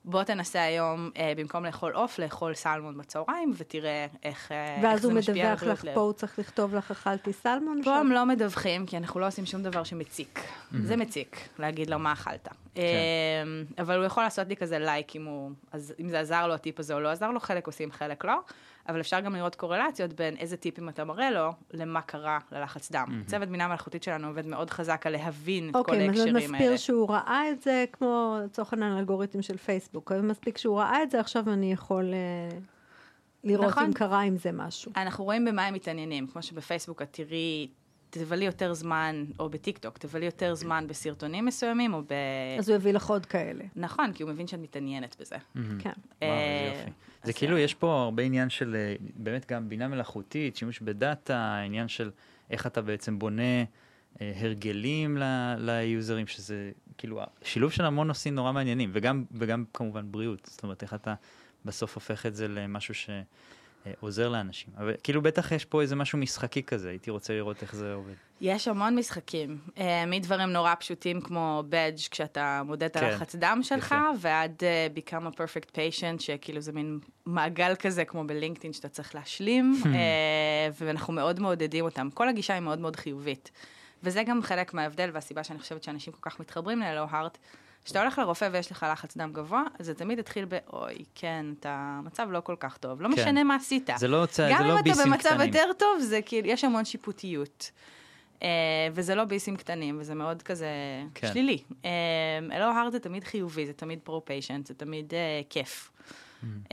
[0.05, 5.13] בוא תנסה היום, אה, במקום לאכול עוף, לאכול סלמון בצהריים, ותראה איך, אה, איך זה
[5.13, 7.83] משפיע על ואז הוא מדווח לך, פה הוא צריך לכתוב לך, אכלתי סלמון?
[7.83, 10.39] פה הם לא מדווחים, כי אנחנו לא עושים שום דבר שמציק.
[10.39, 10.75] Mm-hmm.
[10.81, 12.47] זה מציק, להגיד לו מה אכלת.
[12.47, 12.81] כן.
[12.81, 16.53] אה, אבל הוא יכול לעשות לי כזה לייק, אם, הוא, אז, אם זה עזר לו
[16.53, 18.39] הטיפ הזה או לא עזר לו, חלק עושים, חלק לא.
[18.89, 23.07] אבל אפשר גם לראות קורלציות בין איזה טיפים אתה מראה לו, למה קרה ללחץ דם.
[23.07, 23.29] Mm-hmm.
[23.29, 26.45] צוות בינה מלאכותית שלנו עובד מאוד חזק על להבין את אוקיי, כל ההקשרים האלה.
[26.45, 30.11] אוקיי, אז מסביר שהוא ראה את זה, כמו לצורך העניין אלגוריתם של פייסבוק.
[30.11, 32.55] מספיק שהוא ראה את זה, עכשיו אני יכול uh,
[33.43, 33.83] לראות נכון.
[33.83, 34.91] אם קרה עם זה משהו.
[34.95, 36.27] אנחנו רואים במה הם מתעניינים.
[36.27, 37.67] כמו שבפייסבוק את תראי
[38.11, 42.13] תבלי יותר זמן, או בטיקטוק, תבלי יותר זמן בסרטונים מסוימים, או ב...
[42.59, 43.63] אז הוא יביא לך עוד כאלה.
[43.75, 45.35] נכון, כי הוא מבין שאת מתעניינת בזה.
[45.53, 45.59] כן.
[46.21, 46.91] וואו, אה, איזה יופי.
[47.23, 51.87] זה כאילו, יש פה הרבה עניין של אה, באמת גם בינה מלאכותית, שימוש בדאטה, העניין
[51.87, 52.11] של
[52.49, 53.63] איך אתה בעצם בונה
[54.21, 55.17] אה, הרגלים
[55.57, 60.83] ליוזרים, שזה כאילו שילוב של המון נושאים נורא מעניינים, וגם, וגם כמובן בריאות, זאת אומרת,
[60.83, 61.13] איך אתה
[61.65, 62.93] בסוף הופך את זה למשהו
[63.83, 64.73] שעוזר לאנשים.
[64.77, 68.13] אבל כאילו בטח יש פה איזה משהו משחקי כזה, הייתי רוצה לראות איך זה עובד.
[68.41, 73.59] יש המון משחקים, אה, מדברים נורא פשוטים כמו בדג' כשאתה מודד את כן, הלחץ דם
[73.63, 74.09] שלך, יפה.
[74.19, 79.15] ועד אה, become a perfect patient, שכאילו זה מין מעגל כזה כמו בלינקדאין שאתה צריך
[79.15, 82.09] להשלים, אה, ואנחנו מאוד מעודדים אותם.
[82.13, 83.51] כל הגישה היא מאוד מאוד חיובית.
[84.03, 87.37] וזה גם חלק מההבדל והסיבה שאני חושבת שאנשים כל כך מתחברים ללא הארט.
[87.85, 91.99] כשאתה הולך לרופא ויש לך לחץ דם גבוה, זה תמיד התחיל ב, אוי, כן, אתה
[92.03, 93.13] מצב לא כל כך טוב, לא כן.
[93.13, 93.89] משנה מה עשית.
[93.95, 94.39] זה לא, צ...
[94.39, 95.47] גם זה לא אם אתה ביסים במצב קטנים.
[95.47, 97.71] יותר טוב, זה כאילו, יש המון שיפוטיות.
[98.39, 98.43] Uh,
[98.93, 100.67] וזה לא ביסים קטנים, וזה מאוד כזה
[101.15, 101.27] כן.
[101.27, 101.57] שלילי.
[101.69, 101.85] Uh,
[102.51, 105.15] אלו הארד זה תמיד חיובי, זה תמיד פרו-פיישנט, זה תמיד uh,
[105.49, 105.91] כיף.
[105.91, 106.45] Mm.
[106.45, 106.71] Uh,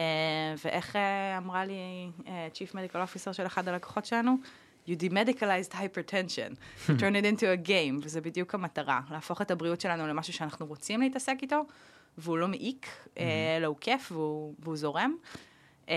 [0.64, 0.98] ואיך uh,
[1.38, 1.74] אמרה לי
[2.18, 4.36] uh, Chief Medical Officer של אחד הלקוחות שלנו?
[4.88, 6.50] You demedicalized hypertension,
[6.88, 10.66] you turn it into a game, וזה בדיוק המטרה, להפוך את הבריאות שלנו למשהו שאנחנו
[10.66, 11.62] רוצים להתעסק איתו,
[12.18, 13.20] והוא לא מעיק, Mm-hmm.
[13.20, 15.14] אה, אלא הוא כיף והוא, והוא זורם.
[15.88, 15.94] אה,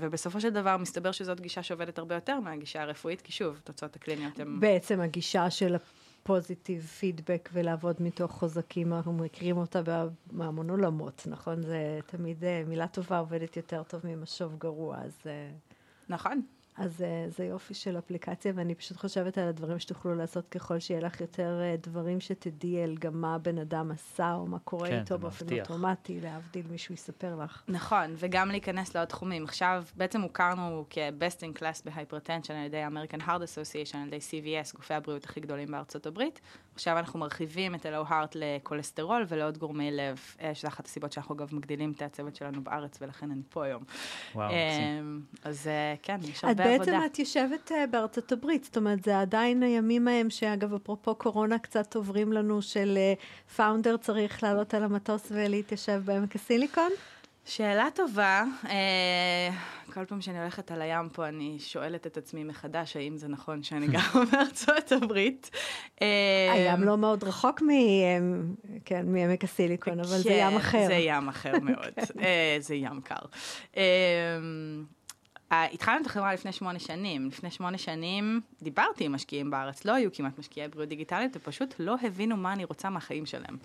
[0.00, 4.40] ובסופו של דבר מסתבר שזאת גישה שעובדת הרבה יותר מהגישה הרפואית, כי שוב, תוצאות הקליניות
[4.40, 4.60] הן...
[4.60, 5.76] בעצם הגישה של
[6.22, 11.62] ה positive feedback ולעבוד מתוך חוזקים, אנחנו מכירים אותה בה- מהמון עולמות, נכון?
[11.62, 15.18] זה תמיד אה, מילה טובה עובדת יותר טוב ממשוב גרוע, אז...
[15.26, 15.50] אה,
[16.08, 16.42] נכון.
[16.78, 21.00] אז אה, זה יופי של אפליקציה, ואני פשוט חושבת על הדברים שתוכלו לעשות ככל שיהיה
[21.00, 24.98] לך יותר אה, דברים שתדעי על גם מה הבן אדם עשה, או מה קורה כן,
[24.98, 25.46] איתו באופן.
[25.60, 27.62] אוטומטי, להבדיל מישהו יספר לך.
[27.68, 29.44] נכון, וגם להיכנס לעוד תחומים.
[29.44, 34.18] עכשיו, בעצם הוכרנו כ-Best in Class ב hypertension על ידי American Heart Association, על ידי
[34.18, 36.40] CVS, גופי הבריאות הכי גדולים בארצות הברית.
[36.74, 41.34] עכשיו אנחנו מרחיבים את הלואו הארט לכולסטרול ולעוד גורמי לב, אה, שזו אחת הסיבות שאנחנו
[41.34, 43.82] אגב מגדילים את הצוות שלנו בארץ, ולכן אני פה היום.
[44.34, 45.22] וואו, מקסים.
[45.44, 45.70] אז
[46.02, 47.00] כן, יש הרבה בעצם.
[47.06, 51.96] את יושבת אה, בארצות הברית, זאת אומרת, זה עדיין הימים ההם, שאגב, אפרופו קורונה, קצת
[51.96, 52.98] עוברים לנו של
[53.56, 56.90] פאונדר צריך לעלות על המטוס ולהתיישב בעמק הסיליקון?
[57.48, 58.44] שאלה טובה.
[58.68, 59.50] אה,
[59.94, 63.62] כל פעם שאני הולכת על הים פה, אני שואלת את עצמי מחדש, האם זה נכון
[63.62, 65.50] שאני גרה בארצות הברית.
[66.02, 67.70] אה, הים לא מאוד רחוק מ...
[67.70, 68.18] אה,
[68.84, 70.86] כן, מעמק הסיליקון, אבל זה ים כן, אחר.
[70.86, 71.92] זה ים אחר מאוד.
[72.22, 73.26] אה, זה ים קר.
[75.52, 77.28] אה, התחלנו את החברה לפני שמונה שנים.
[77.28, 81.96] לפני שמונה שנים דיברתי עם משקיעים בארץ, לא היו כמעט משקיעי בריאות דיגיטלית, ופשוט לא
[82.02, 83.56] הבינו מה אני רוצה מהחיים שלהם.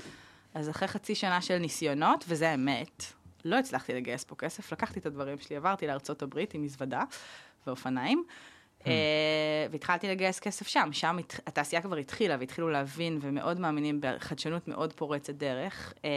[0.54, 3.04] אז אחרי חצי שנה של ניסיונות, וזה האמת,
[3.46, 7.04] לא הצלחתי לגייס פה כסף, לקחתי את הדברים שלי, עברתי לארצות הברית עם מזוודה
[7.68, 8.24] ואופניים.
[8.88, 8.94] אה,
[9.72, 14.94] והתחלתי לגייס כסף שם, שם הת- התעשייה כבר התחילה והתחילו להבין ומאוד מאמינים בחדשנות מאוד
[14.94, 16.10] פורצת דרך, אה,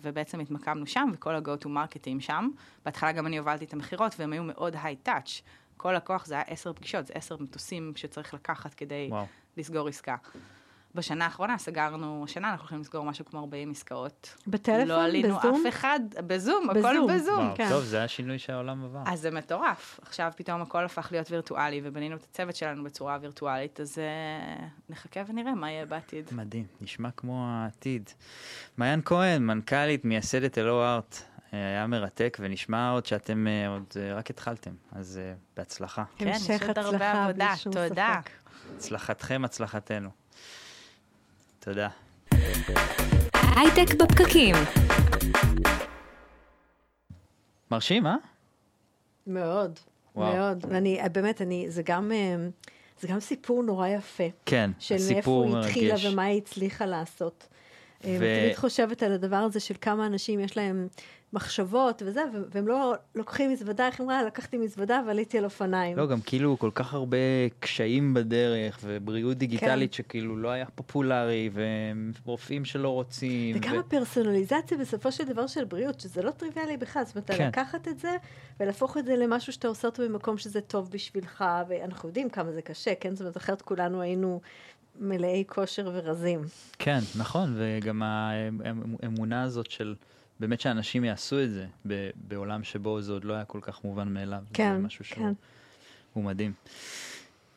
[0.00, 2.48] ובעצם התמקמנו שם וכל ה-go to marketing שם.
[2.84, 4.76] בהתחלה גם אני הובלתי את המכירות והם היו מאוד
[5.08, 5.42] touch.
[5.76, 9.26] כל לקוח זה היה עשר פגישות, זה עשר מטוסים שצריך לקחת כדי וואו.
[9.56, 10.16] לסגור עסקה.
[10.94, 14.36] בשנה האחרונה סגרנו, השנה אנחנו הולכים לסגור משהו כמו 40 עסקאות.
[14.46, 14.88] בטלפון?
[14.88, 15.54] לא עלינו בזום?
[15.66, 17.06] אף אחד, בזום, הכל בזום.
[17.14, 17.44] בזום.
[17.44, 17.68] וואו, כן.
[17.68, 19.02] טוב, זה השינוי שהעולם עבר.
[19.06, 20.00] אז זה מטורף.
[20.02, 25.20] עכשיו פתאום הכל הפך להיות וירטואלי, ובנינו את הצוות שלנו בצורה וירטואלית, אז uh, נחכה
[25.28, 26.30] ונראה מה יהיה בעתיד.
[26.32, 28.10] מדהים, נשמע כמו העתיד.
[28.76, 31.22] מעיין כהן, מנכ"לית, מייסדת אלו ארט,
[31.54, 36.04] אה, היה מרתק, ונשמע עוד שאתם אה, עוד אה, רק התחלתם, אז אה, בהצלחה.
[36.16, 37.48] כן, יש המשך עוד הרבה הצלחה, עבודה.
[37.48, 38.20] בלי שום תודה.
[38.22, 38.30] ספק.
[38.76, 40.21] הצלחתכם, הצלחתנו.
[41.64, 41.88] תודה.
[43.56, 44.54] הייטק בפקקים.
[47.70, 48.16] מרשים, אה?
[49.26, 49.78] מאוד,
[50.16, 50.36] וואו.
[50.36, 50.64] מאוד.
[50.68, 52.36] ואני, באמת, אני, זה גם, אה,
[53.00, 54.24] זה גם סיפור נורא יפה.
[54.46, 56.04] כן, של מאיפה הסיפור היא התחילה מרגש.
[56.06, 57.48] ומה היא הצליחה לעשות.
[58.04, 58.40] ו- ו...
[58.40, 60.88] תמיד חושבת על הדבר הזה של כמה אנשים יש להם
[61.32, 64.22] מחשבות וזה, והם לא לוקחים מזוודה, איך אמרה?
[64.22, 65.96] לקחתי מזוודה ועליתי על אופניים.
[65.96, 67.16] לא, גם כאילו כל כך הרבה
[67.60, 69.96] קשיים בדרך, ובריאות דיגיטלית כן.
[69.96, 71.50] שכאילו לא היה פופולרי,
[72.24, 73.56] ורופאים שלא רוצים.
[73.56, 77.30] וגם ו- הפרסונליזציה בסופו של דבר של בריאות, שזה לא טריוויאלי בכלל, זאת אומרת.
[77.30, 77.48] כן.
[77.48, 78.16] לקחת את זה
[78.60, 82.62] ולהפוך את זה למשהו שאתה עושה אותו במקום שזה טוב בשבילך, ואנחנו יודעים כמה זה
[82.62, 83.14] קשה, כן?
[83.14, 84.40] זאת אומרת, אחרת כולנו היינו
[85.00, 86.40] מלאי כושר ורזים.
[86.78, 89.94] כן, נכון, וגם האמונה הזאת של
[90.40, 91.66] באמת שאנשים יעשו את זה
[92.14, 94.42] בעולם שבו זה עוד לא היה כל כך מובן מאליו.
[94.48, 95.34] זה כן, משהו שהוא
[96.14, 96.22] כן.
[96.22, 96.52] מדהים.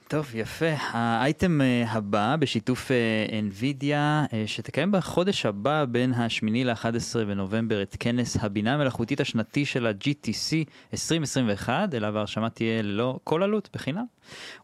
[0.08, 0.74] טוב, יפה.
[0.80, 3.94] האייטם אה, הבא בשיתוף אה, NVIDIA,
[4.34, 10.54] אה, שתקיים בחודש הבא בין ה-8 ל-11 בנובמבר את כנס הבינה המלאכותית השנתי של ה-GTC
[10.94, 14.06] 2021, אליו ההרשמה תהיה ללא כל עלות, בחינם.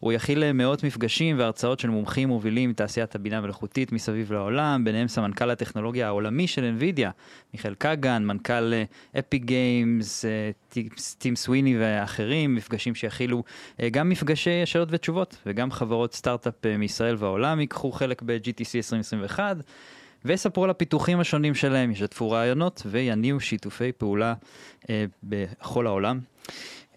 [0.00, 5.50] הוא יכיל מאות מפגשים והרצאות של מומחים מובילים מתעשיית הבינה המלאכותית מסביב לעולם, ביניהם סמנכ"ל
[5.50, 7.08] הטכנולוגיה העולמי של NVIDIA,
[7.54, 8.72] מיכאל קגן, מנכ"ל
[9.18, 10.24] אפי גיימס,
[11.18, 13.42] טים סוויני ואחרים, מפגשים שיכילו
[13.90, 15.36] גם מפגשי שאלות ותשובות.
[15.46, 19.56] וגם חברות סטארט-אפ אה, מישראל והעולם ייקחו חלק ב-GTC 2021
[20.24, 24.34] ויספרו על הפיתוחים השונים שלהם, ישתפו רעיונות ויניעו שיתופי פעולה
[24.90, 26.20] אה, בכל העולם.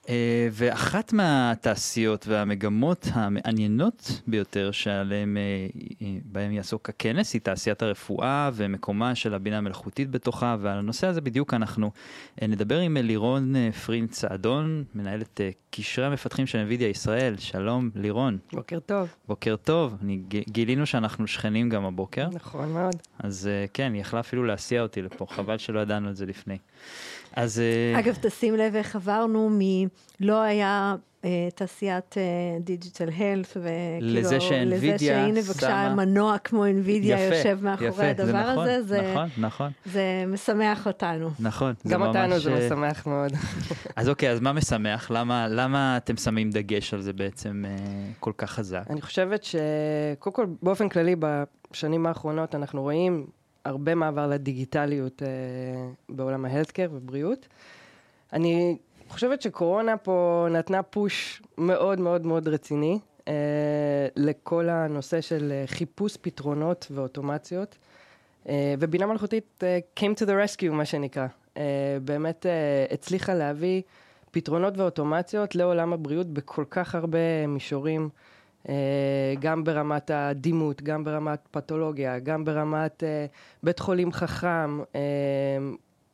[0.09, 5.41] אה, ואחת מהתעשיות והמגמות המעניינות ביותר שעליהן אה,
[6.01, 11.21] אה, בהם יעסוק הכנס היא תעשיית הרפואה ומקומה של הבינה המלאכותית בתוכה, ועל הנושא הזה
[11.21, 11.91] בדיוק אנחנו
[12.41, 17.37] נדבר עם לירון פרין צעדון, מנהלת קשרי המפתחים של NVIDIA ישראל.
[17.37, 18.37] שלום לירון.
[18.53, 19.15] בוקר טוב.
[19.27, 19.95] בוקר טוב.
[20.01, 22.27] אני, גילינו שאנחנו שכנים גם הבוקר.
[22.33, 22.95] נכון מאוד.
[23.19, 26.57] אז כן, היא יכלה אפילו להסיע אותי לפה, חבל שלא ידענו את זה לפני.
[27.35, 27.59] אז...
[27.59, 29.59] אה, אגב, תשים לב איך עברנו מ...
[30.19, 32.15] לא היה uh, תעשיית
[32.59, 38.09] דיג'יטל uh, הלף, וכאילו, לזה שאינווידיה לזה שהנה בבקשה מנוע כמו אינווידיה יושב מאחורי יפה,
[38.09, 39.71] הדבר זה נכון, הזה, זה, נכון, נכון.
[39.85, 41.29] זה משמח אותנו.
[41.39, 41.73] נכון.
[41.87, 42.43] גם זה אותנו ממש...
[42.43, 43.31] זה אה, משמח מאוד.
[43.95, 45.11] אז אוקיי, אז מה משמח?
[45.11, 47.65] למה, למה אתם שמים דגש על זה בעצם
[48.19, 48.83] כל כך חזק?
[48.89, 53.27] אני חושבת שקודם כל, באופן כללי, בשנים האחרונות אנחנו רואים
[53.65, 55.27] הרבה מעבר לדיגיטליות אה,
[56.09, 57.47] בעולם ההלסקר ובריאות.
[58.33, 58.77] אני
[59.09, 63.33] חושבת שקורונה פה נתנה פוש מאוד מאוד מאוד רציני אה,
[64.15, 67.77] לכל הנושא של אה, חיפוש פתרונות ואוטומציות.
[68.49, 71.27] אה, ובינה מלאכותית אה, came to the rescue, מה שנקרא.
[71.57, 73.81] אה, באמת אה, הצליחה להביא
[74.31, 78.01] פתרונות ואוטומציות לעולם הבריאות בכל כך הרבה מישורים.
[78.01, 78.34] אה,
[79.39, 83.25] גם ברמת הדימות, גם ברמת פתולוגיה, גם ברמת אה,
[83.63, 85.01] בית חולים חכם, אה,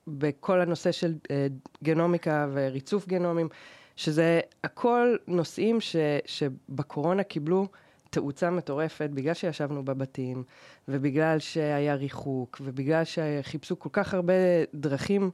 [0.07, 1.13] בכל הנושא של
[1.83, 3.49] גנומיקה וריצוף גנומים,
[3.95, 7.67] שזה הכל נושאים ש, שבקורונה קיבלו
[8.09, 10.43] תאוצה מטורפת בגלל שישבנו בבתים,
[10.87, 14.33] ובגלל שהיה ריחוק, ובגלל שחיפשו כל כך הרבה
[14.73, 15.31] דרכים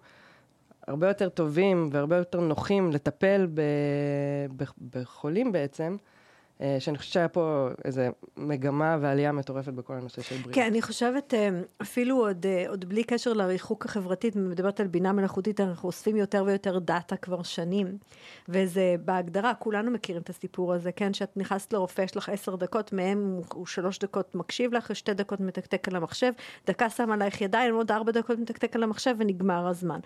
[0.87, 3.61] הרבה יותר טובים והרבה יותר נוחים לטפל ב,
[4.57, 5.97] ב, בחולים בעצם.
[6.61, 10.55] אה, שאני חושבת שהיה פה איזה מגמה ועלייה מטורפת בכל הנושא של בריאות.
[10.55, 11.49] כן, אני חושבת, אה,
[11.81, 16.43] אפילו עוד, אה, עוד בלי קשר לריחוק החברתית, מדברת על בינה מלאכותית, אנחנו אוספים יותר
[16.47, 17.97] ויותר דאטה כבר שנים,
[18.49, 22.93] וזה בהגדרה, כולנו מכירים את הסיפור הזה, כן, שאת נכנסת לרופא, יש לך עשר דקות,
[22.93, 26.31] מהם הוא שלוש דקות מקשיב לך, שתי דקות מתקתק על המחשב,
[26.67, 29.99] דקה שם עלייך ידיים, עוד ארבע דקות מתקתק על המחשב ונגמר הזמן.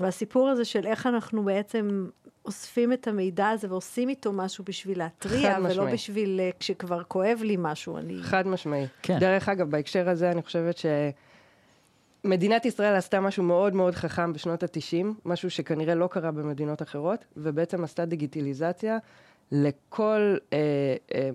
[0.00, 2.08] והסיפור הזה של איך אנחנו בעצם
[2.48, 5.92] אוספים את המידע הזה ועושים איתו משהו בשביל להתריע, ולא משמעי.
[5.92, 7.98] בשביל uh, כשכבר כואב לי משהו.
[7.98, 8.22] אני...
[8.22, 8.86] חד משמעי.
[9.02, 9.18] כן.
[9.18, 10.80] דרך אגב, בהקשר הזה אני חושבת
[12.24, 17.24] שמדינת ישראל עשתה משהו מאוד מאוד חכם בשנות ה-90, משהו שכנראה לא קרה במדינות אחרות,
[17.36, 18.98] ובעצם עשתה דיגיטליזציה
[19.52, 20.58] לכל אה,
[21.14, 21.30] אה,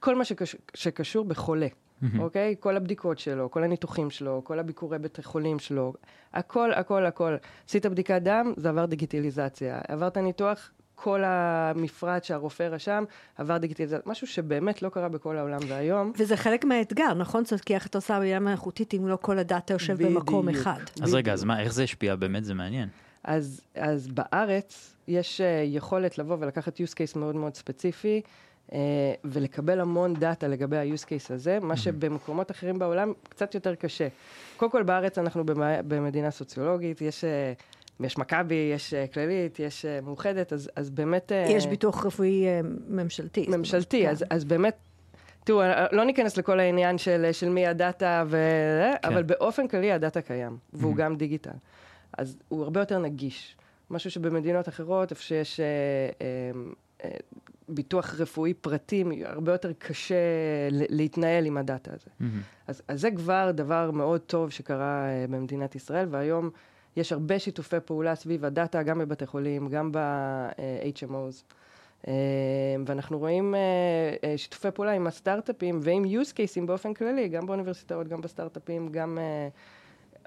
[0.00, 1.68] כל מה שקש, שקשור בחולה.
[2.02, 2.20] Mm-hmm.
[2.20, 2.54] אוקיי?
[2.60, 5.94] כל הבדיקות שלו, כל הניתוחים שלו, כל הביקורי בתי חולים שלו,
[6.34, 7.36] הכל, הכל, הכל.
[7.68, 9.80] עשית בדיקת דם, זה עבר דיגיטליזציה.
[9.88, 13.04] עברת ניתוח, כל המפרט שהרופא רשם
[13.36, 16.12] עבר דיגיטליזציה, משהו שבאמת לא קרה בכל העולם והיום.
[16.18, 17.44] וזה חלק מהאתגר, נכון?
[17.44, 20.78] זאת כי איך אתה עושה בינה מלאכותית אם לא כל הדאטה יושב בדיוק, במקום אחד.
[20.82, 21.02] בדיוק.
[21.02, 22.16] אז רגע, אז מה, איך זה השפיע?
[22.16, 22.88] באמת זה מעניין.
[23.24, 28.22] אז, אז בארץ יש uh, יכולת לבוא ולקחת use case מאוד מאוד ספציפי,
[29.24, 34.08] ולקבל המון דאטה לגבי ה-use case הזה, מה שבמקומות אחרים בעולם קצת יותר קשה.
[34.56, 35.42] קודם כל בארץ אנחנו
[35.88, 37.24] במדינה סוציולוגית, יש...
[37.24, 37.62] Uh,
[38.00, 41.32] יש מכבי, יש uh, כללית, יש מאוחדת, אז, אז באמת...
[41.48, 42.44] יש ביטוח רפואי
[42.88, 43.46] ממשלתי.
[43.48, 44.10] ממשלתי, כן.
[44.10, 44.76] אז, אז באמת,
[45.44, 48.36] תראו, לא ניכנס לכל העניין של, של מי הדאטה, ו...
[49.02, 49.08] כן.
[49.08, 50.98] אבל באופן כללי הדאטה קיים, והוא mm-hmm.
[50.98, 51.50] גם דיגיטל.
[52.18, 53.56] אז הוא הרבה יותר נגיש.
[53.90, 55.60] משהו שבמדינות אחרות, איפה שיש...
[55.60, 57.10] Uh, uh, אה,
[57.68, 60.14] ביטוח רפואי פרטי, הרבה יותר קשה
[60.70, 62.06] להתנהל עם הדאטה הזה.
[62.20, 62.24] Mm-hmm.
[62.66, 66.50] אז, אז זה כבר דבר מאוד טוב שקרה uh, במדינת ישראל, והיום
[66.96, 71.42] יש הרבה שיתופי פעולה סביב הדאטה, גם בבתי חולים, גם ב-HMOs.
[71.42, 72.08] Uh, uh,
[72.86, 78.08] ואנחנו רואים uh, uh, שיתופי פעולה עם הסטארט-אפים ועם use cases באופן כללי, גם באוניברסיטאות,
[78.08, 79.18] גם בסטארט-אפים, גם...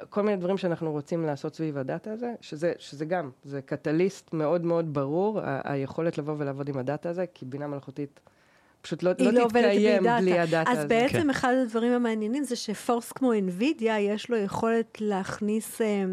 [0.10, 4.66] כל מיני דברים שאנחנו רוצים לעשות סביב הדאטה הזה, שזה, שזה גם, זה קטליסט מאוד
[4.66, 8.20] מאוד ברור, ה- היכולת לבוא ולעבוד עם הדאטה הזה, כי בינה מלאכותית
[8.82, 10.04] פשוט לא, לא לא תתקיים.
[10.04, 10.88] בלי הדאטה אז הזה.
[10.88, 11.30] בעצם כן.
[11.30, 16.04] אחד הדברים המעניינים זה שפורס כמו NVIDIA, יש לו יכולת להכניס, אה,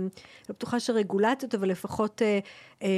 [0.48, 2.38] לא בטוחה שרגולציות, אבל לפחות אה,
[2.82, 2.88] אה,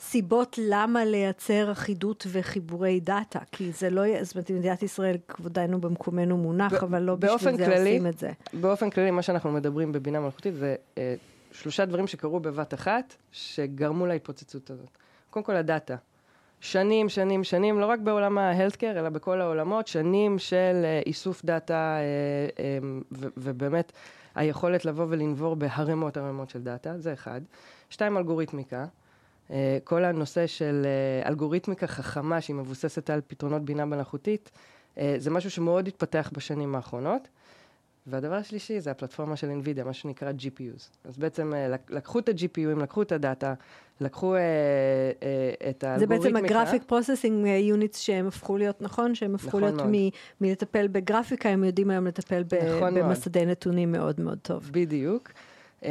[0.00, 3.38] סיבות למה לייצר אחידות וחיבורי דאטה.
[3.52, 7.64] כי זה לא, זאת אומרת, מדינת ישראל, כבודנו במקומנו מונח, ב- אבל לא בשביל זה
[7.64, 8.30] כללי, עושים את זה.
[8.52, 11.14] באופן כללי, מה שאנחנו מדברים בבינה מלאכותית זה אה,
[11.52, 14.88] שלושה דברים שקרו בבת אחת, שגרמו להתפוצצות הזאת.
[15.30, 15.96] קודם כל, הדאטה.
[16.60, 21.44] שנים, שנים, שנים, לא רק בעולם ה healthcare, אלא בכל העולמות, שנים של אה, איסוף
[21.44, 22.78] דאטה, אה, אה,
[23.36, 23.92] ובאמת
[24.34, 27.40] היכולת לבוא ולנבור בהרמות הרמות של דאטה, זה אחד.
[27.90, 28.86] שתיים, אלגוריתמיקה.
[29.84, 30.86] כל הנושא של
[31.26, 34.50] אלגוריתמיקה חכמה שהיא מבוססת על פתרונות בינה מלאכותית,
[34.96, 37.28] זה משהו שמאוד התפתח בשנים האחרונות.
[38.10, 40.88] והדבר השלישי זה הפלטפורמה של NVIDIA, מה שנקרא GPUs.
[41.08, 43.54] אז בעצם אה, לק- לקחו את ה-GPUים, לקחו את הדאטה,
[44.00, 46.30] לקחו אה, אה, את זה האלגוריתמיקה.
[46.32, 49.14] בעצם הגרפיק פרוססינג יוניטס שהם הפכו להיות, נכון?
[49.14, 49.88] שהם הפכו נכון להיות מאוד.
[49.90, 50.08] מ-
[50.40, 53.06] מלטפל בגרפיקה, הם יודעים היום לטפל ב- נכון מאוד.
[53.06, 54.68] במסדי נתונים מאוד מאוד טוב.
[54.72, 55.30] בדיוק.
[55.80, 55.82] Uh,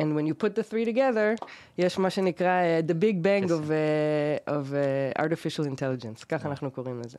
[0.00, 1.46] and when you put the three together,
[1.78, 3.52] יש מה שנקרא uh, the big bang Yes.
[3.52, 7.18] of, uh, of uh, artificial intelligence, ככה אנחנו קוראים לזה.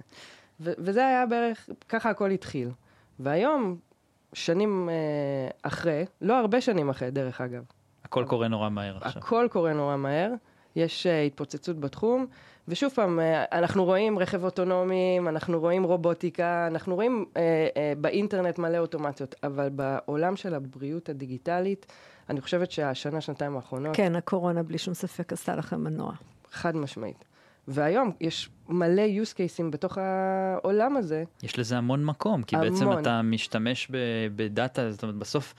[0.61, 2.69] ו- וזה היה בערך, ככה הכל התחיל.
[3.19, 3.77] והיום,
[4.33, 7.63] שנים uh, אחרי, לא הרבה שנים אחרי, דרך אגב,
[8.05, 9.21] הכל קורה נורא מהר עכשיו.
[9.21, 10.31] הכל קורה נורא מהר,
[10.75, 12.25] יש uh, התפוצצות בתחום,
[12.67, 17.39] ושוב פעם, uh, אנחנו רואים רכב אוטונומיים, אנחנו רואים רובוטיקה, אנחנו רואים uh, uh,
[18.01, 21.85] באינטרנט מלא אוטומציות, אבל בעולם של הבריאות הדיגיטלית,
[22.29, 26.13] אני חושבת שהשנה, שנתיים האחרונות, כן, הקורונה בלי שום ספק עשתה לכם מנוע.
[26.51, 27.28] חד משמעית.
[27.69, 33.01] והיום יש מלא use cases בתוך העולם הזה, יש לזה המון מקום, כי בעצם המון.
[33.01, 33.87] אתה משתמש
[34.35, 35.53] בדאטה, זאת אומרת, בסוף,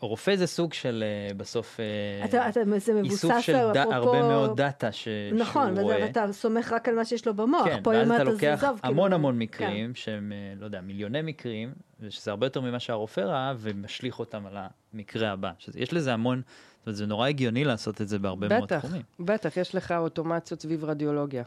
[0.00, 3.94] רופא זה סוג של אה, בסוף אה, אתה, אתה, זה מבוסס איסוף של ד- אפרופו...
[3.94, 5.98] הרבה מאוד דאטה ש- נכון, שהוא רואה.
[6.00, 7.64] ואתה סומך רק על מה שיש לו במוח.
[7.68, 9.38] כן, ואז אתה לוקח זזוב, המון כאילו, המון כן.
[9.38, 14.46] מקרים, שהם, אה, לא יודע, מיליוני מקרים, ושזה הרבה יותר ממה שהרופא ראה, ומשליך אותם
[14.46, 14.56] על
[14.94, 15.50] המקרה הבא.
[15.58, 16.42] שזה- יש לזה המון,
[16.78, 19.02] זאת אומרת, זה נורא הגיוני לעשות את זה בהרבה מאוד בטח, תחומים.
[19.20, 21.42] בטח, יש לך אוטומציות סביב רדיולוגיה.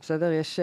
[0.00, 0.32] בסדר?
[0.32, 0.60] יש...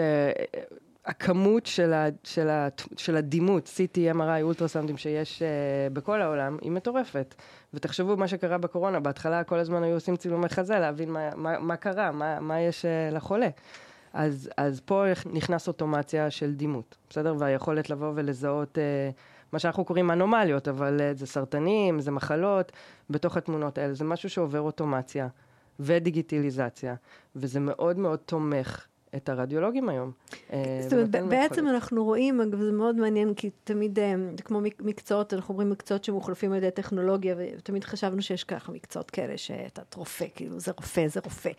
[1.10, 6.70] הכמות של, ה, של, ה, של הדימות, CT, MRI, אולטרסאונדים שיש uh, בכל העולם, היא
[6.70, 7.34] מטורפת.
[7.74, 11.76] ותחשבו מה שקרה בקורונה, בהתחלה כל הזמן היו עושים צילומי חזה, להבין מה, מה, מה
[11.76, 13.48] קרה, מה, מה יש uh, לחולה.
[14.12, 17.34] אז, אז פה נכנס אוטומציה של דימות, בסדר?
[17.38, 19.14] והיכולת לבוא ולזהות uh,
[19.52, 22.72] מה שאנחנו קוראים אנומליות, אבל uh, זה סרטנים, זה מחלות,
[23.10, 23.94] בתוך התמונות האלה.
[23.94, 25.28] זה משהו שעובר אוטומציה
[25.80, 26.94] ודיגיטליזציה,
[27.36, 30.10] וזה מאוד מאוד תומך את הרדיולוגים היום.
[30.52, 31.68] אה, זאת אומרת, בעצם.
[31.68, 35.70] אנחנו רואים, אגב, זה מאוד מעניין, כי תמיד, אה, זה כמו מק- מקצועות, אנחנו אומרים
[35.70, 40.72] מקצועות שמוחלפים על ידי טכנולוגיה, ותמיד חשבנו שיש ככה מקצועות כאלה שאתה רופא, כאילו זה
[40.76, 41.50] רופא, זה רופא.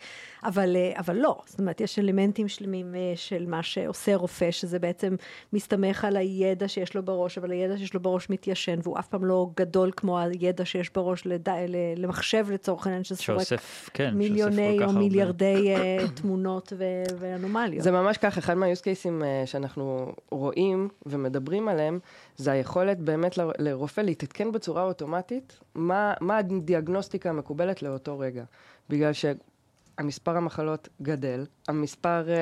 [0.44, 5.14] אבל, אה, אבל לא, זאת אומרת, יש אלמנטים שלמים של מה שעושה רופא, שזה בעצם
[5.52, 9.24] מסתמך על הידע שיש לו בראש, אבל הידע שיש לו בראש מתיישן, והוא אף פעם
[9.24, 11.48] לא גדול כמו הידע שיש בראש לד...
[11.96, 14.92] למחשב לצורך העניין, שסורק שאוסף, כן, מיליוני או.
[14.92, 15.74] מיליארדי
[16.14, 17.02] תמונות ו-
[17.42, 17.84] ואנומליות.
[17.84, 21.98] זה ממש כך, אחד מה-use cases אה, שאנחנו רואים ומדברים עליהם,
[22.36, 28.44] זה היכולת באמת לרופא להתעדכן בצורה אוטומטית, מה, מה הדיאגנוסטיקה המקובלת לאותו רגע.
[28.88, 32.36] בגלל שהמספר המחלות גדל, המספר אה,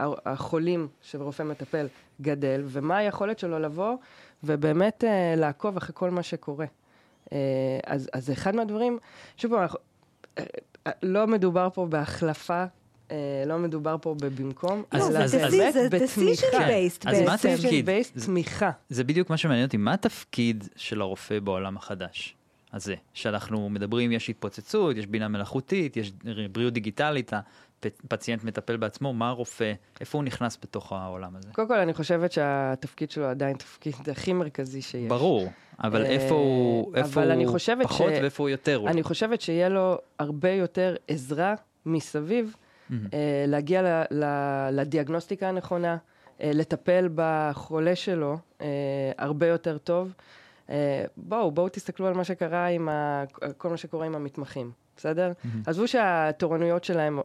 [0.00, 1.86] אה, החולים שרופא מטפל
[2.20, 3.96] גדל, ומה היכולת שלו לבוא
[4.44, 6.66] ובאמת אה, לעקוב אחרי כל מה שקורה.
[7.32, 7.38] אה,
[7.86, 8.98] אז, אז אחד מהדברים,
[9.36, 9.66] שוב פעם,
[10.38, 10.44] אה,
[10.86, 12.64] אה, לא מדובר פה בהחלפה.
[13.10, 13.16] אה,
[13.46, 15.28] לא מדובר פה בבמקום, אז- לא, decision-
[15.72, 16.56] זה בתמיכה.
[17.06, 17.34] אז מה.
[17.34, 17.88] התפקיד?
[18.24, 18.70] תמיכה.
[18.88, 22.34] זה בדיוק מה שמעניין אותי, מה התפקיד של הרופא בעולם החדש
[22.72, 22.94] הזה?
[23.14, 26.12] שאנחנו מדברים, יש התפוצצות, יש בינה מלאכותית, יש
[26.52, 27.32] בריאות דיגיטלית,
[28.04, 31.48] הפציינט מטפל בעצמו, מה הרופא, איפה הוא נכנס בתוך העולם הזה?
[31.52, 35.08] קודם כל, אני חושבת שהתפקיד שלו עדיין תפקיד הכי מרכזי שיש.
[35.08, 35.48] ברור,
[35.82, 38.82] אבל אה, איפה הוא, איפה אבל הוא פחות ש- ואיפה הוא יותר?
[38.86, 41.54] אני חושבת שיהיה לו הרבה יותר עזרה
[41.86, 42.56] מסביב,
[43.46, 45.96] להגיע ל- ל- לדיאגנוסטיקה הנכונה,
[46.40, 48.66] אה, לטפל בחולה שלו אה,
[49.18, 50.12] הרבה יותר טוב.
[51.16, 53.24] בואו, בואו תסתכלו על מה שקרה עם ה...
[53.56, 55.32] כל מה שקורה עם המתמחים, בסדר?
[55.44, 55.62] מהמם.
[55.66, 57.20] עזבו שהתורנויות שלהם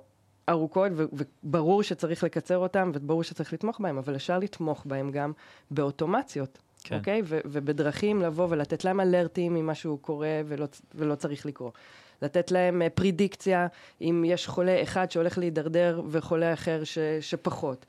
[0.49, 1.05] ארוכות, ו-
[1.43, 5.31] וברור שצריך לקצר אותם, וברור שצריך לתמוך בהם, אבל אפשר לתמוך בהם גם
[5.71, 6.97] באוטומציות, כן.
[6.97, 7.21] אוקיי?
[7.25, 11.73] ו- ובדרכים לבוא ולתת להם אלרטים ממה שהוא קורה ולא, ולא צריך לקרות.
[12.21, 13.67] לתת להם אה, פרידיקציה,
[14.01, 17.85] אם יש חולה אחד שהולך להידרדר וחולה אחר ש- שפחות.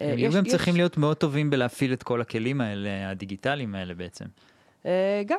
[0.00, 3.10] אה, הם יהיו יש- גם יש- צריכים להיות מאוד טובים בלהפעיל את כל הכלים האלה,
[3.10, 4.24] הדיגיטליים האלה בעצם.
[4.86, 5.38] אה, גם,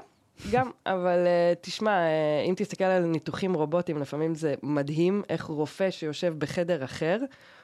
[0.52, 2.08] גם, אבל אה, תשמע, אה,
[2.50, 7.18] אם תסתכל על ניתוחים רובוטיים, לפעמים זה מדהים איך רופא שיושב בחדר אחר,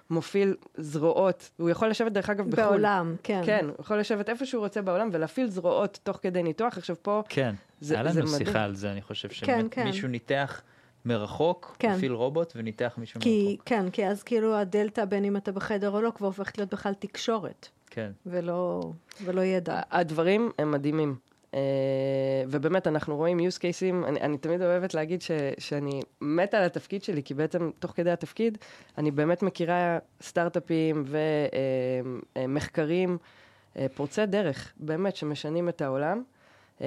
[0.10, 2.64] מוביל זרועות, הוא יכול לשבת דרך אגב בחו"ל.
[2.66, 3.42] בעולם, כן.
[3.46, 6.78] כן, הוא יכול לשבת איפה שהוא רוצה בעולם ולהפעיל זרועות תוך כדי ניתוח.
[6.78, 8.28] עכשיו פה, כן, זה, היה לנו.
[8.28, 9.84] שיחה על זה, אני חושב כן, שבאמת כן.
[9.84, 10.62] מישהו ניתח
[11.06, 11.92] מרחוק, כן.
[11.92, 13.64] הפעיל רובוט וניתח מישהו כי, מרחוק.
[13.66, 16.94] כן, כי אז כאילו הדלתא, בין אם אתה בחדר או לא, כבר הופכת להיות בכלל
[16.94, 18.12] תקשורת, כן.
[18.26, 18.92] ולא,
[19.24, 19.82] ולא ידע.
[19.92, 21.16] הדברים הם מדהימים.
[21.54, 21.56] Uh,
[22.48, 27.04] ובאמת, אנחנו רואים use cases, אני, אני תמיד אוהבת להגיד ש, שאני מתה על התפקיד
[27.04, 28.58] שלי, כי בעצם תוך כדי התפקיד,
[28.98, 31.04] אני באמת מכירה סטארט-אפים
[32.36, 36.24] ומחקרים uh, פורצי דרך, באמת, שמשנים את העולם.
[36.80, 36.82] Uh,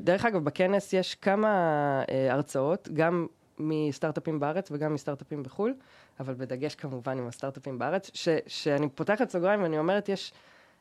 [0.00, 3.26] דרך אגב, בכנס יש כמה uh, הרצאות, גם
[3.60, 5.74] מסטארט-אפים בארץ וגם מסטארט-אפים בחו"ל,
[6.20, 10.32] אבל בדגש כמובן עם הסטארט-אפים בארץ, ש, שאני פותחת סוגריים ואני אומרת, יש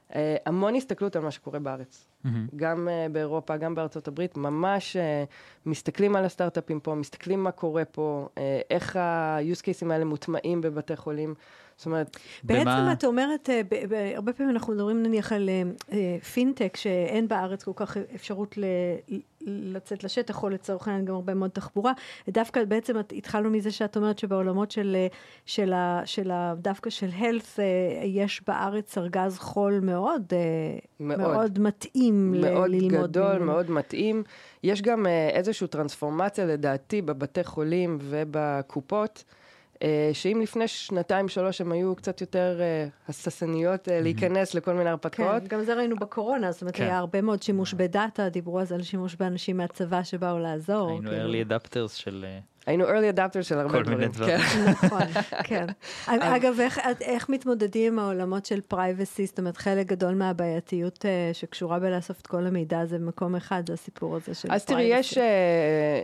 [0.10, 0.14] uh,
[0.46, 2.08] המון הסתכלות על מה שקורה בארץ.
[2.24, 2.48] מהמם.
[2.56, 5.00] גם uh, באירופה, גם בארצות הברית, ממש uh,
[5.66, 10.96] מסתכלים על הסטארט-אפים פה, מסתכלים מה קורה פה, uh, איך ה-use cases האלה מוטמעים בבתי
[10.96, 11.34] חולים.
[11.78, 15.50] זאת אומרת, בעצם במה- את אומרת, אה, ב- ב- הרבה פעמים אנחנו מדברים נניח על
[15.50, 15.62] אה,
[15.92, 18.64] אה, פינטק, שאין בארץ כל כך אפשרות ל-
[19.46, 21.92] לצאת לשטח, או לצורך העניין גם הרבה מאוד תחבורה.
[22.30, 25.08] דווקא בעצם את- התחלנו מזה שאת אומרת שבעולמות של, אה,
[25.46, 27.64] של, ה, של ה, דווקא של health, אה,
[28.06, 30.38] יש בארץ ארגז חול מאוד, אה,
[31.00, 31.20] מאוד.
[31.20, 33.10] מאוד מתאים ל- מאוד ללמוד.
[33.10, 33.46] גדול, ממנו.
[33.46, 34.24] מאוד מתאים.
[34.64, 39.24] יש גם איזושהי טרנספורמציה לדעתי בבתי חולים ובקופות,
[40.14, 45.48] שאם לפני שנתיים-שלוש הם היו קצת יותר uh, הססניות uh, להיכנס לכל מיני כן, הרפתקאות,
[45.48, 46.84] גם זה ראינו בקורונה, זאת אומרת, כן.
[46.84, 50.90] היה הרבה מאוד שימוש בדאטה, דיברו אז על שימוש באנשים מהצבא שבאו לעזור.
[50.90, 51.34] היינו כאילו.
[51.34, 52.26] early adapters של...
[52.70, 54.00] אה, היינו early adapters של הרבה כל דברים.
[54.00, 54.38] מיני דברים.
[54.38, 54.66] כן.
[54.86, 55.02] נכון,
[55.44, 55.66] כן.
[56.08, 59.26] אגב, איך, איך מתמודדים עם העולמות של פרייבסי?
[59.26, 63.74] זאת אומרת, חלק גדול מהבעייתיות אה, שקשורה בלאסוף את כל המידע הזה במקום אחד, זה
[63.74, 65.00] הסיפור הזה של אז תראי, privacy.
[65.00, 65.24] יש, אה,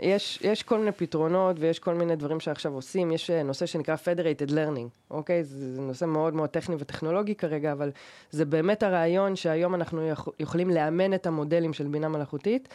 [0.02, 3.12] יש, יש כל מיני פתרונות ויש כל מיני דברים שעכשיו עושים.
[3.12, 5.44] יש אה, נושא שנקרא Federated Learning, אוקיי?
[5.44, 7.92] זה, זה נושא מאוד מאוד טכני וטכנולוגי כרגע, אבל
[8.32, 12.70] זה באמת הרעיון שהיום אנחנו יכ- יכולים לאמן את המודלים של בינה מלאכותית.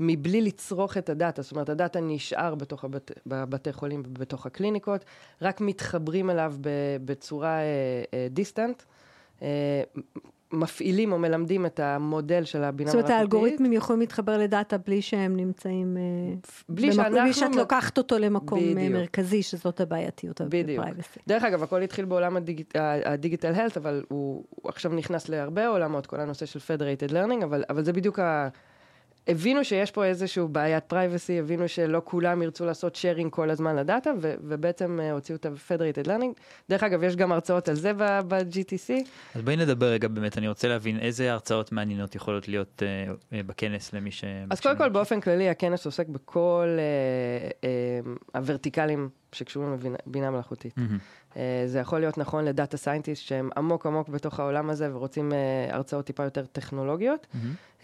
[0.00, 5.04] מבלי לצרוך את הדאטה, זאת אומרת, הדאטה נשאר בתוך הבת, בבתי חולים ובתוך הקליניקות,
[5.42, 6.68] רק מתחברים אליו ב,
[7.04, 7.58] בצורה
[8.30, 8.82] distant.
[10.52, 13.10] מפעילים או מלמדים את המודל של הבינה זאת מלאכותית.
[13.14, 15.96] אומרת, האלגוריתמים יכולים להתחבר לדאטה בלי שהם נמצאים...
[15.96, 16.02] אה,
[16.68, 17.20] בלי במקום- שאנחנו...
[17.22, 18.92] בלי שאת לוקחת אותו למקום אה, בדיוק.
[18.92, 20.80] מרכזי, שזאת הבעייתיות בדיוק.
[20.80, 21.20] ב privacy.
[21.26, 25.28] דרך אגב, הכל התחיל בעולם הדיגיט- ה- ה digital health, אבל הוא, הוא עכשיו נכנס
[25.28, 28.48] להרבה עולמות, כל הנושא של Federated Learning, אבל, אבל זה בדיוק ה...
[29.28, 34.10] הבינו שיש פה איזושהי בעיית privacy, הבינו שלא כולם ירצו לעשות sharing כל הזמן לדאטה,
[34.20, 36.40] ו- ובעצם אה, הוציאו את ה-Federated Learning.
[36.68, 38.92] דרך אגב, יש גם הרצאות על זה ב- ב-GTC.
[39.34, 43.42] אז בואי נדבר רגע באמת, אני רוצה להבין איזה הרצאות מעניינות יכולות להיות אה, אה,
[43.42, 44.24] בכנס למי ש...
[44.50, 48.00] אז קודם כל, באופן כללי, הכנס עוסק בכל אה, אה,
[48.34, 50.74] ה verticalים שקשורים לבינה בינה מלאכותית.
[51.36, 55.32] אה, זה יכול להיות נכון ל data scientist שהם עמוק עמוק בתוך העולם הזה ורוצים
[55.32, 55.38] אה,
[55.70, 57.26] הרצאות טיפה יותר טכנולוגיות.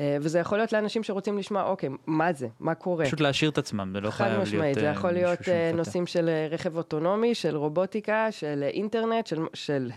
[0.00, 2.48] אה, וזה יכול להיות לאנשים שרוצים לשמוע, אוקיי, מה זה?
[2.60, 3.04] מה קורה?
[3.04, 5.38] פשוט להשאיר את עצמם, זה לא חד חייב להיות משמעית, זה יכול להיות.
[5.74, 9.90] נושאים של רכב אוטונומי, של רובוטיקה, של אינטרנט, של, של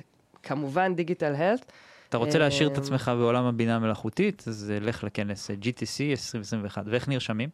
[0.43, 1.71] כמובן דיגיטל הלט.
[2.09, 6.01] אתה רוצה להשאיר את אה, עצמך בעולם הבינה המלאכותית, אז אה, לך לכנס אה, GTC
[6.11, 6.83] 2021.
[6.87, 7.49] ואיך נרשמים?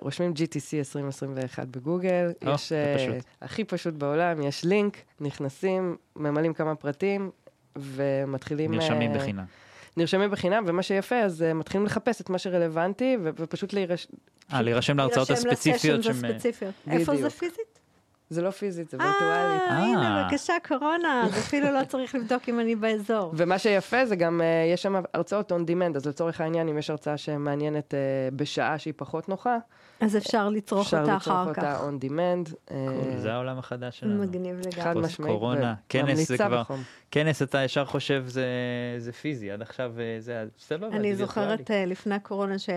[0.00, 3.24] רושמים GTC 2021 בגוגל, או, יש זה פשוט.
[3.42, 7.30] הכי פשוט בעולם, יש לינק, נכנסים, ממלאים כמה פרטים
[7.76, 8.74] ומתחילים...
[8.74, 9.44] נרשמים בחינם.
[9.96, 14.06] נרשמים בחינם, ומה שיפה, אז uh, מתחילים לחפש את מה שרלוונטי, ו- ופשוט להירש...
[14.52, 15.98] אה, להירשם להרצאות להירשם הספציפיות.
[15.98, 16.74] לסשנס שהם, אה, הספציפיות.
[16.90, 17.30] איפה זה.
[17.30, 17.69] פיזית?
[18.30, 19.58] זה לא פיזית, זה וירטואלי.
[19.58, 20.24] אה, הנה, אה.
[20.24, 23.32] בבקשה, קורונה, אז אפילו לא צריך לבדוק אם אני באזור.
[23.36, 26.90] ומה שיפה זה גם, uh, יש שם הרצאות on demand, אז לצורך העניין, אם יש
[26.90, 29.58] הרצאה שמעניינת uh, בשעה שהיא פחות נוחה,
[30.00, 31.80] אז אפשר לצרוך אפשר אותה לצרוך אחר אותה כך.
[31.80, 32.54] on demand.
[32.70, 34.22] אה, קול, זה העולם החדש שלנו.
[34.22, 34.94] מגניב חד לגמרי.
[35.02, 35.32] פוסט משמעית.
[35.34, 36.82] קורונה, כנס זה כבר- בחום.
[37.12, 38.44] כנס אתה ישר חושב זה,
[38.98, 41.16] זה פיזי, עד עכשיו אה, זה סבבה, אני.
[41.16, 42.74] זוכרת אה, לפני הקורונה ש- אה,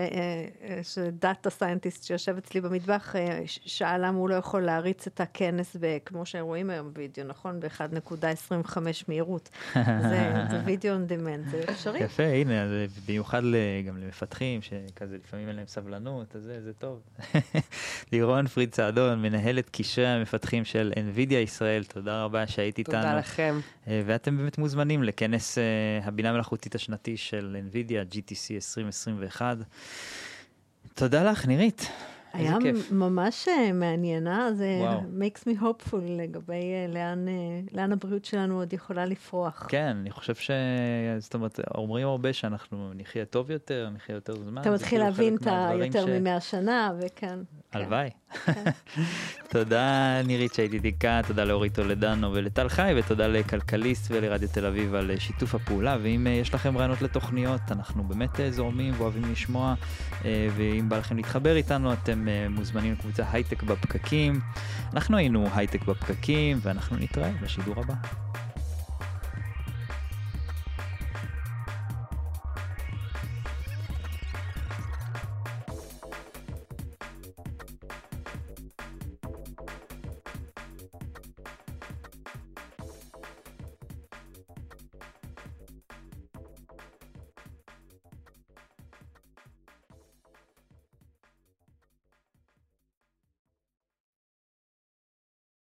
[0.62, 5.20] אה, ש data scientist שיושב אצלי במטבח אה, שאל למה הוא לא יכול להריץ את
[5.20, 7.60] הכנס, ב- כמו שרואים היום וידאו, נכון?
[7.60, 8.76] ב-1.25
[9.08, 9.48] מהירות.
[10.10, 11.98] זה זה וידאו on demand, זה אפשרי.
[11.98, 12.66] יפה, הנה,
[13.06, 13.42] במיוחד
[13.86, 17.00] גם למפתחים, שכזה לפעמים אין להם סבלנות, אז זה, זה טוב.
[18.12, 22.94] לירון פריד צעדון, מנהלת קשרי המפתחים של NVIDIA ישראל, תודה רבה שהיית איתנו.
[22.94, 23.60] תודה לכם.
[23.88, 25.62] אה, ואתם באמת מוזמנים לכנס אה,
[26.04, 29.56] הבינה המלאכותית השנתי של NVIDIA, GTC 2021.
[30.94, 31.90] תודה לך, נירית.
[32.34, 32.56] היה
[32.90, 35.00] ממש אה, מעניינה, זה וואו.
[35.00, 37.32] makes me hopeful לגבי אה, לאן, אה,
[37.72, 39.66] לאן הבריאות שלנו עוד יכולה לפרוח.
[39.68, 40.50] כן, אני חושב ש...
[41.18, 44.62] זאת אומרת, אומרים הרבה שאנחנו נחיה טוב יותר, נחיה יותר זמן.
[44.62, 46.08] אתה מתחיל כאילו להבין את היותר ש...
[46.08, 47.38] ממאה שנה, וכן.
[47.72, 48.10] הלוואי.
[48.44, 48.52] כן.
[48.54, 48.70] כן.
[49.48, 55.10] תודה נירית שהייתי דיקה, תודה לאורית טולדנו ולטל חי, ותודה לכלכליסט ולרדיו תל אביב על
[55.18, 55.96] שיתוף הפעולה.
[56.02, 59.74] ואם יש לכם רעיונות לתוכניות, אנחנו באמת זורמים ואוהבים לשמוע,
[60.24, 64.40] ואם בא לכם להתחבר איתנו, אתם אתם מוזמנים לקבוצה הייטק בפקקים.
[64.92, 67.94] אנחנו היינו הייטק בפקקים, ואנחנו נתראה בשידור הבא.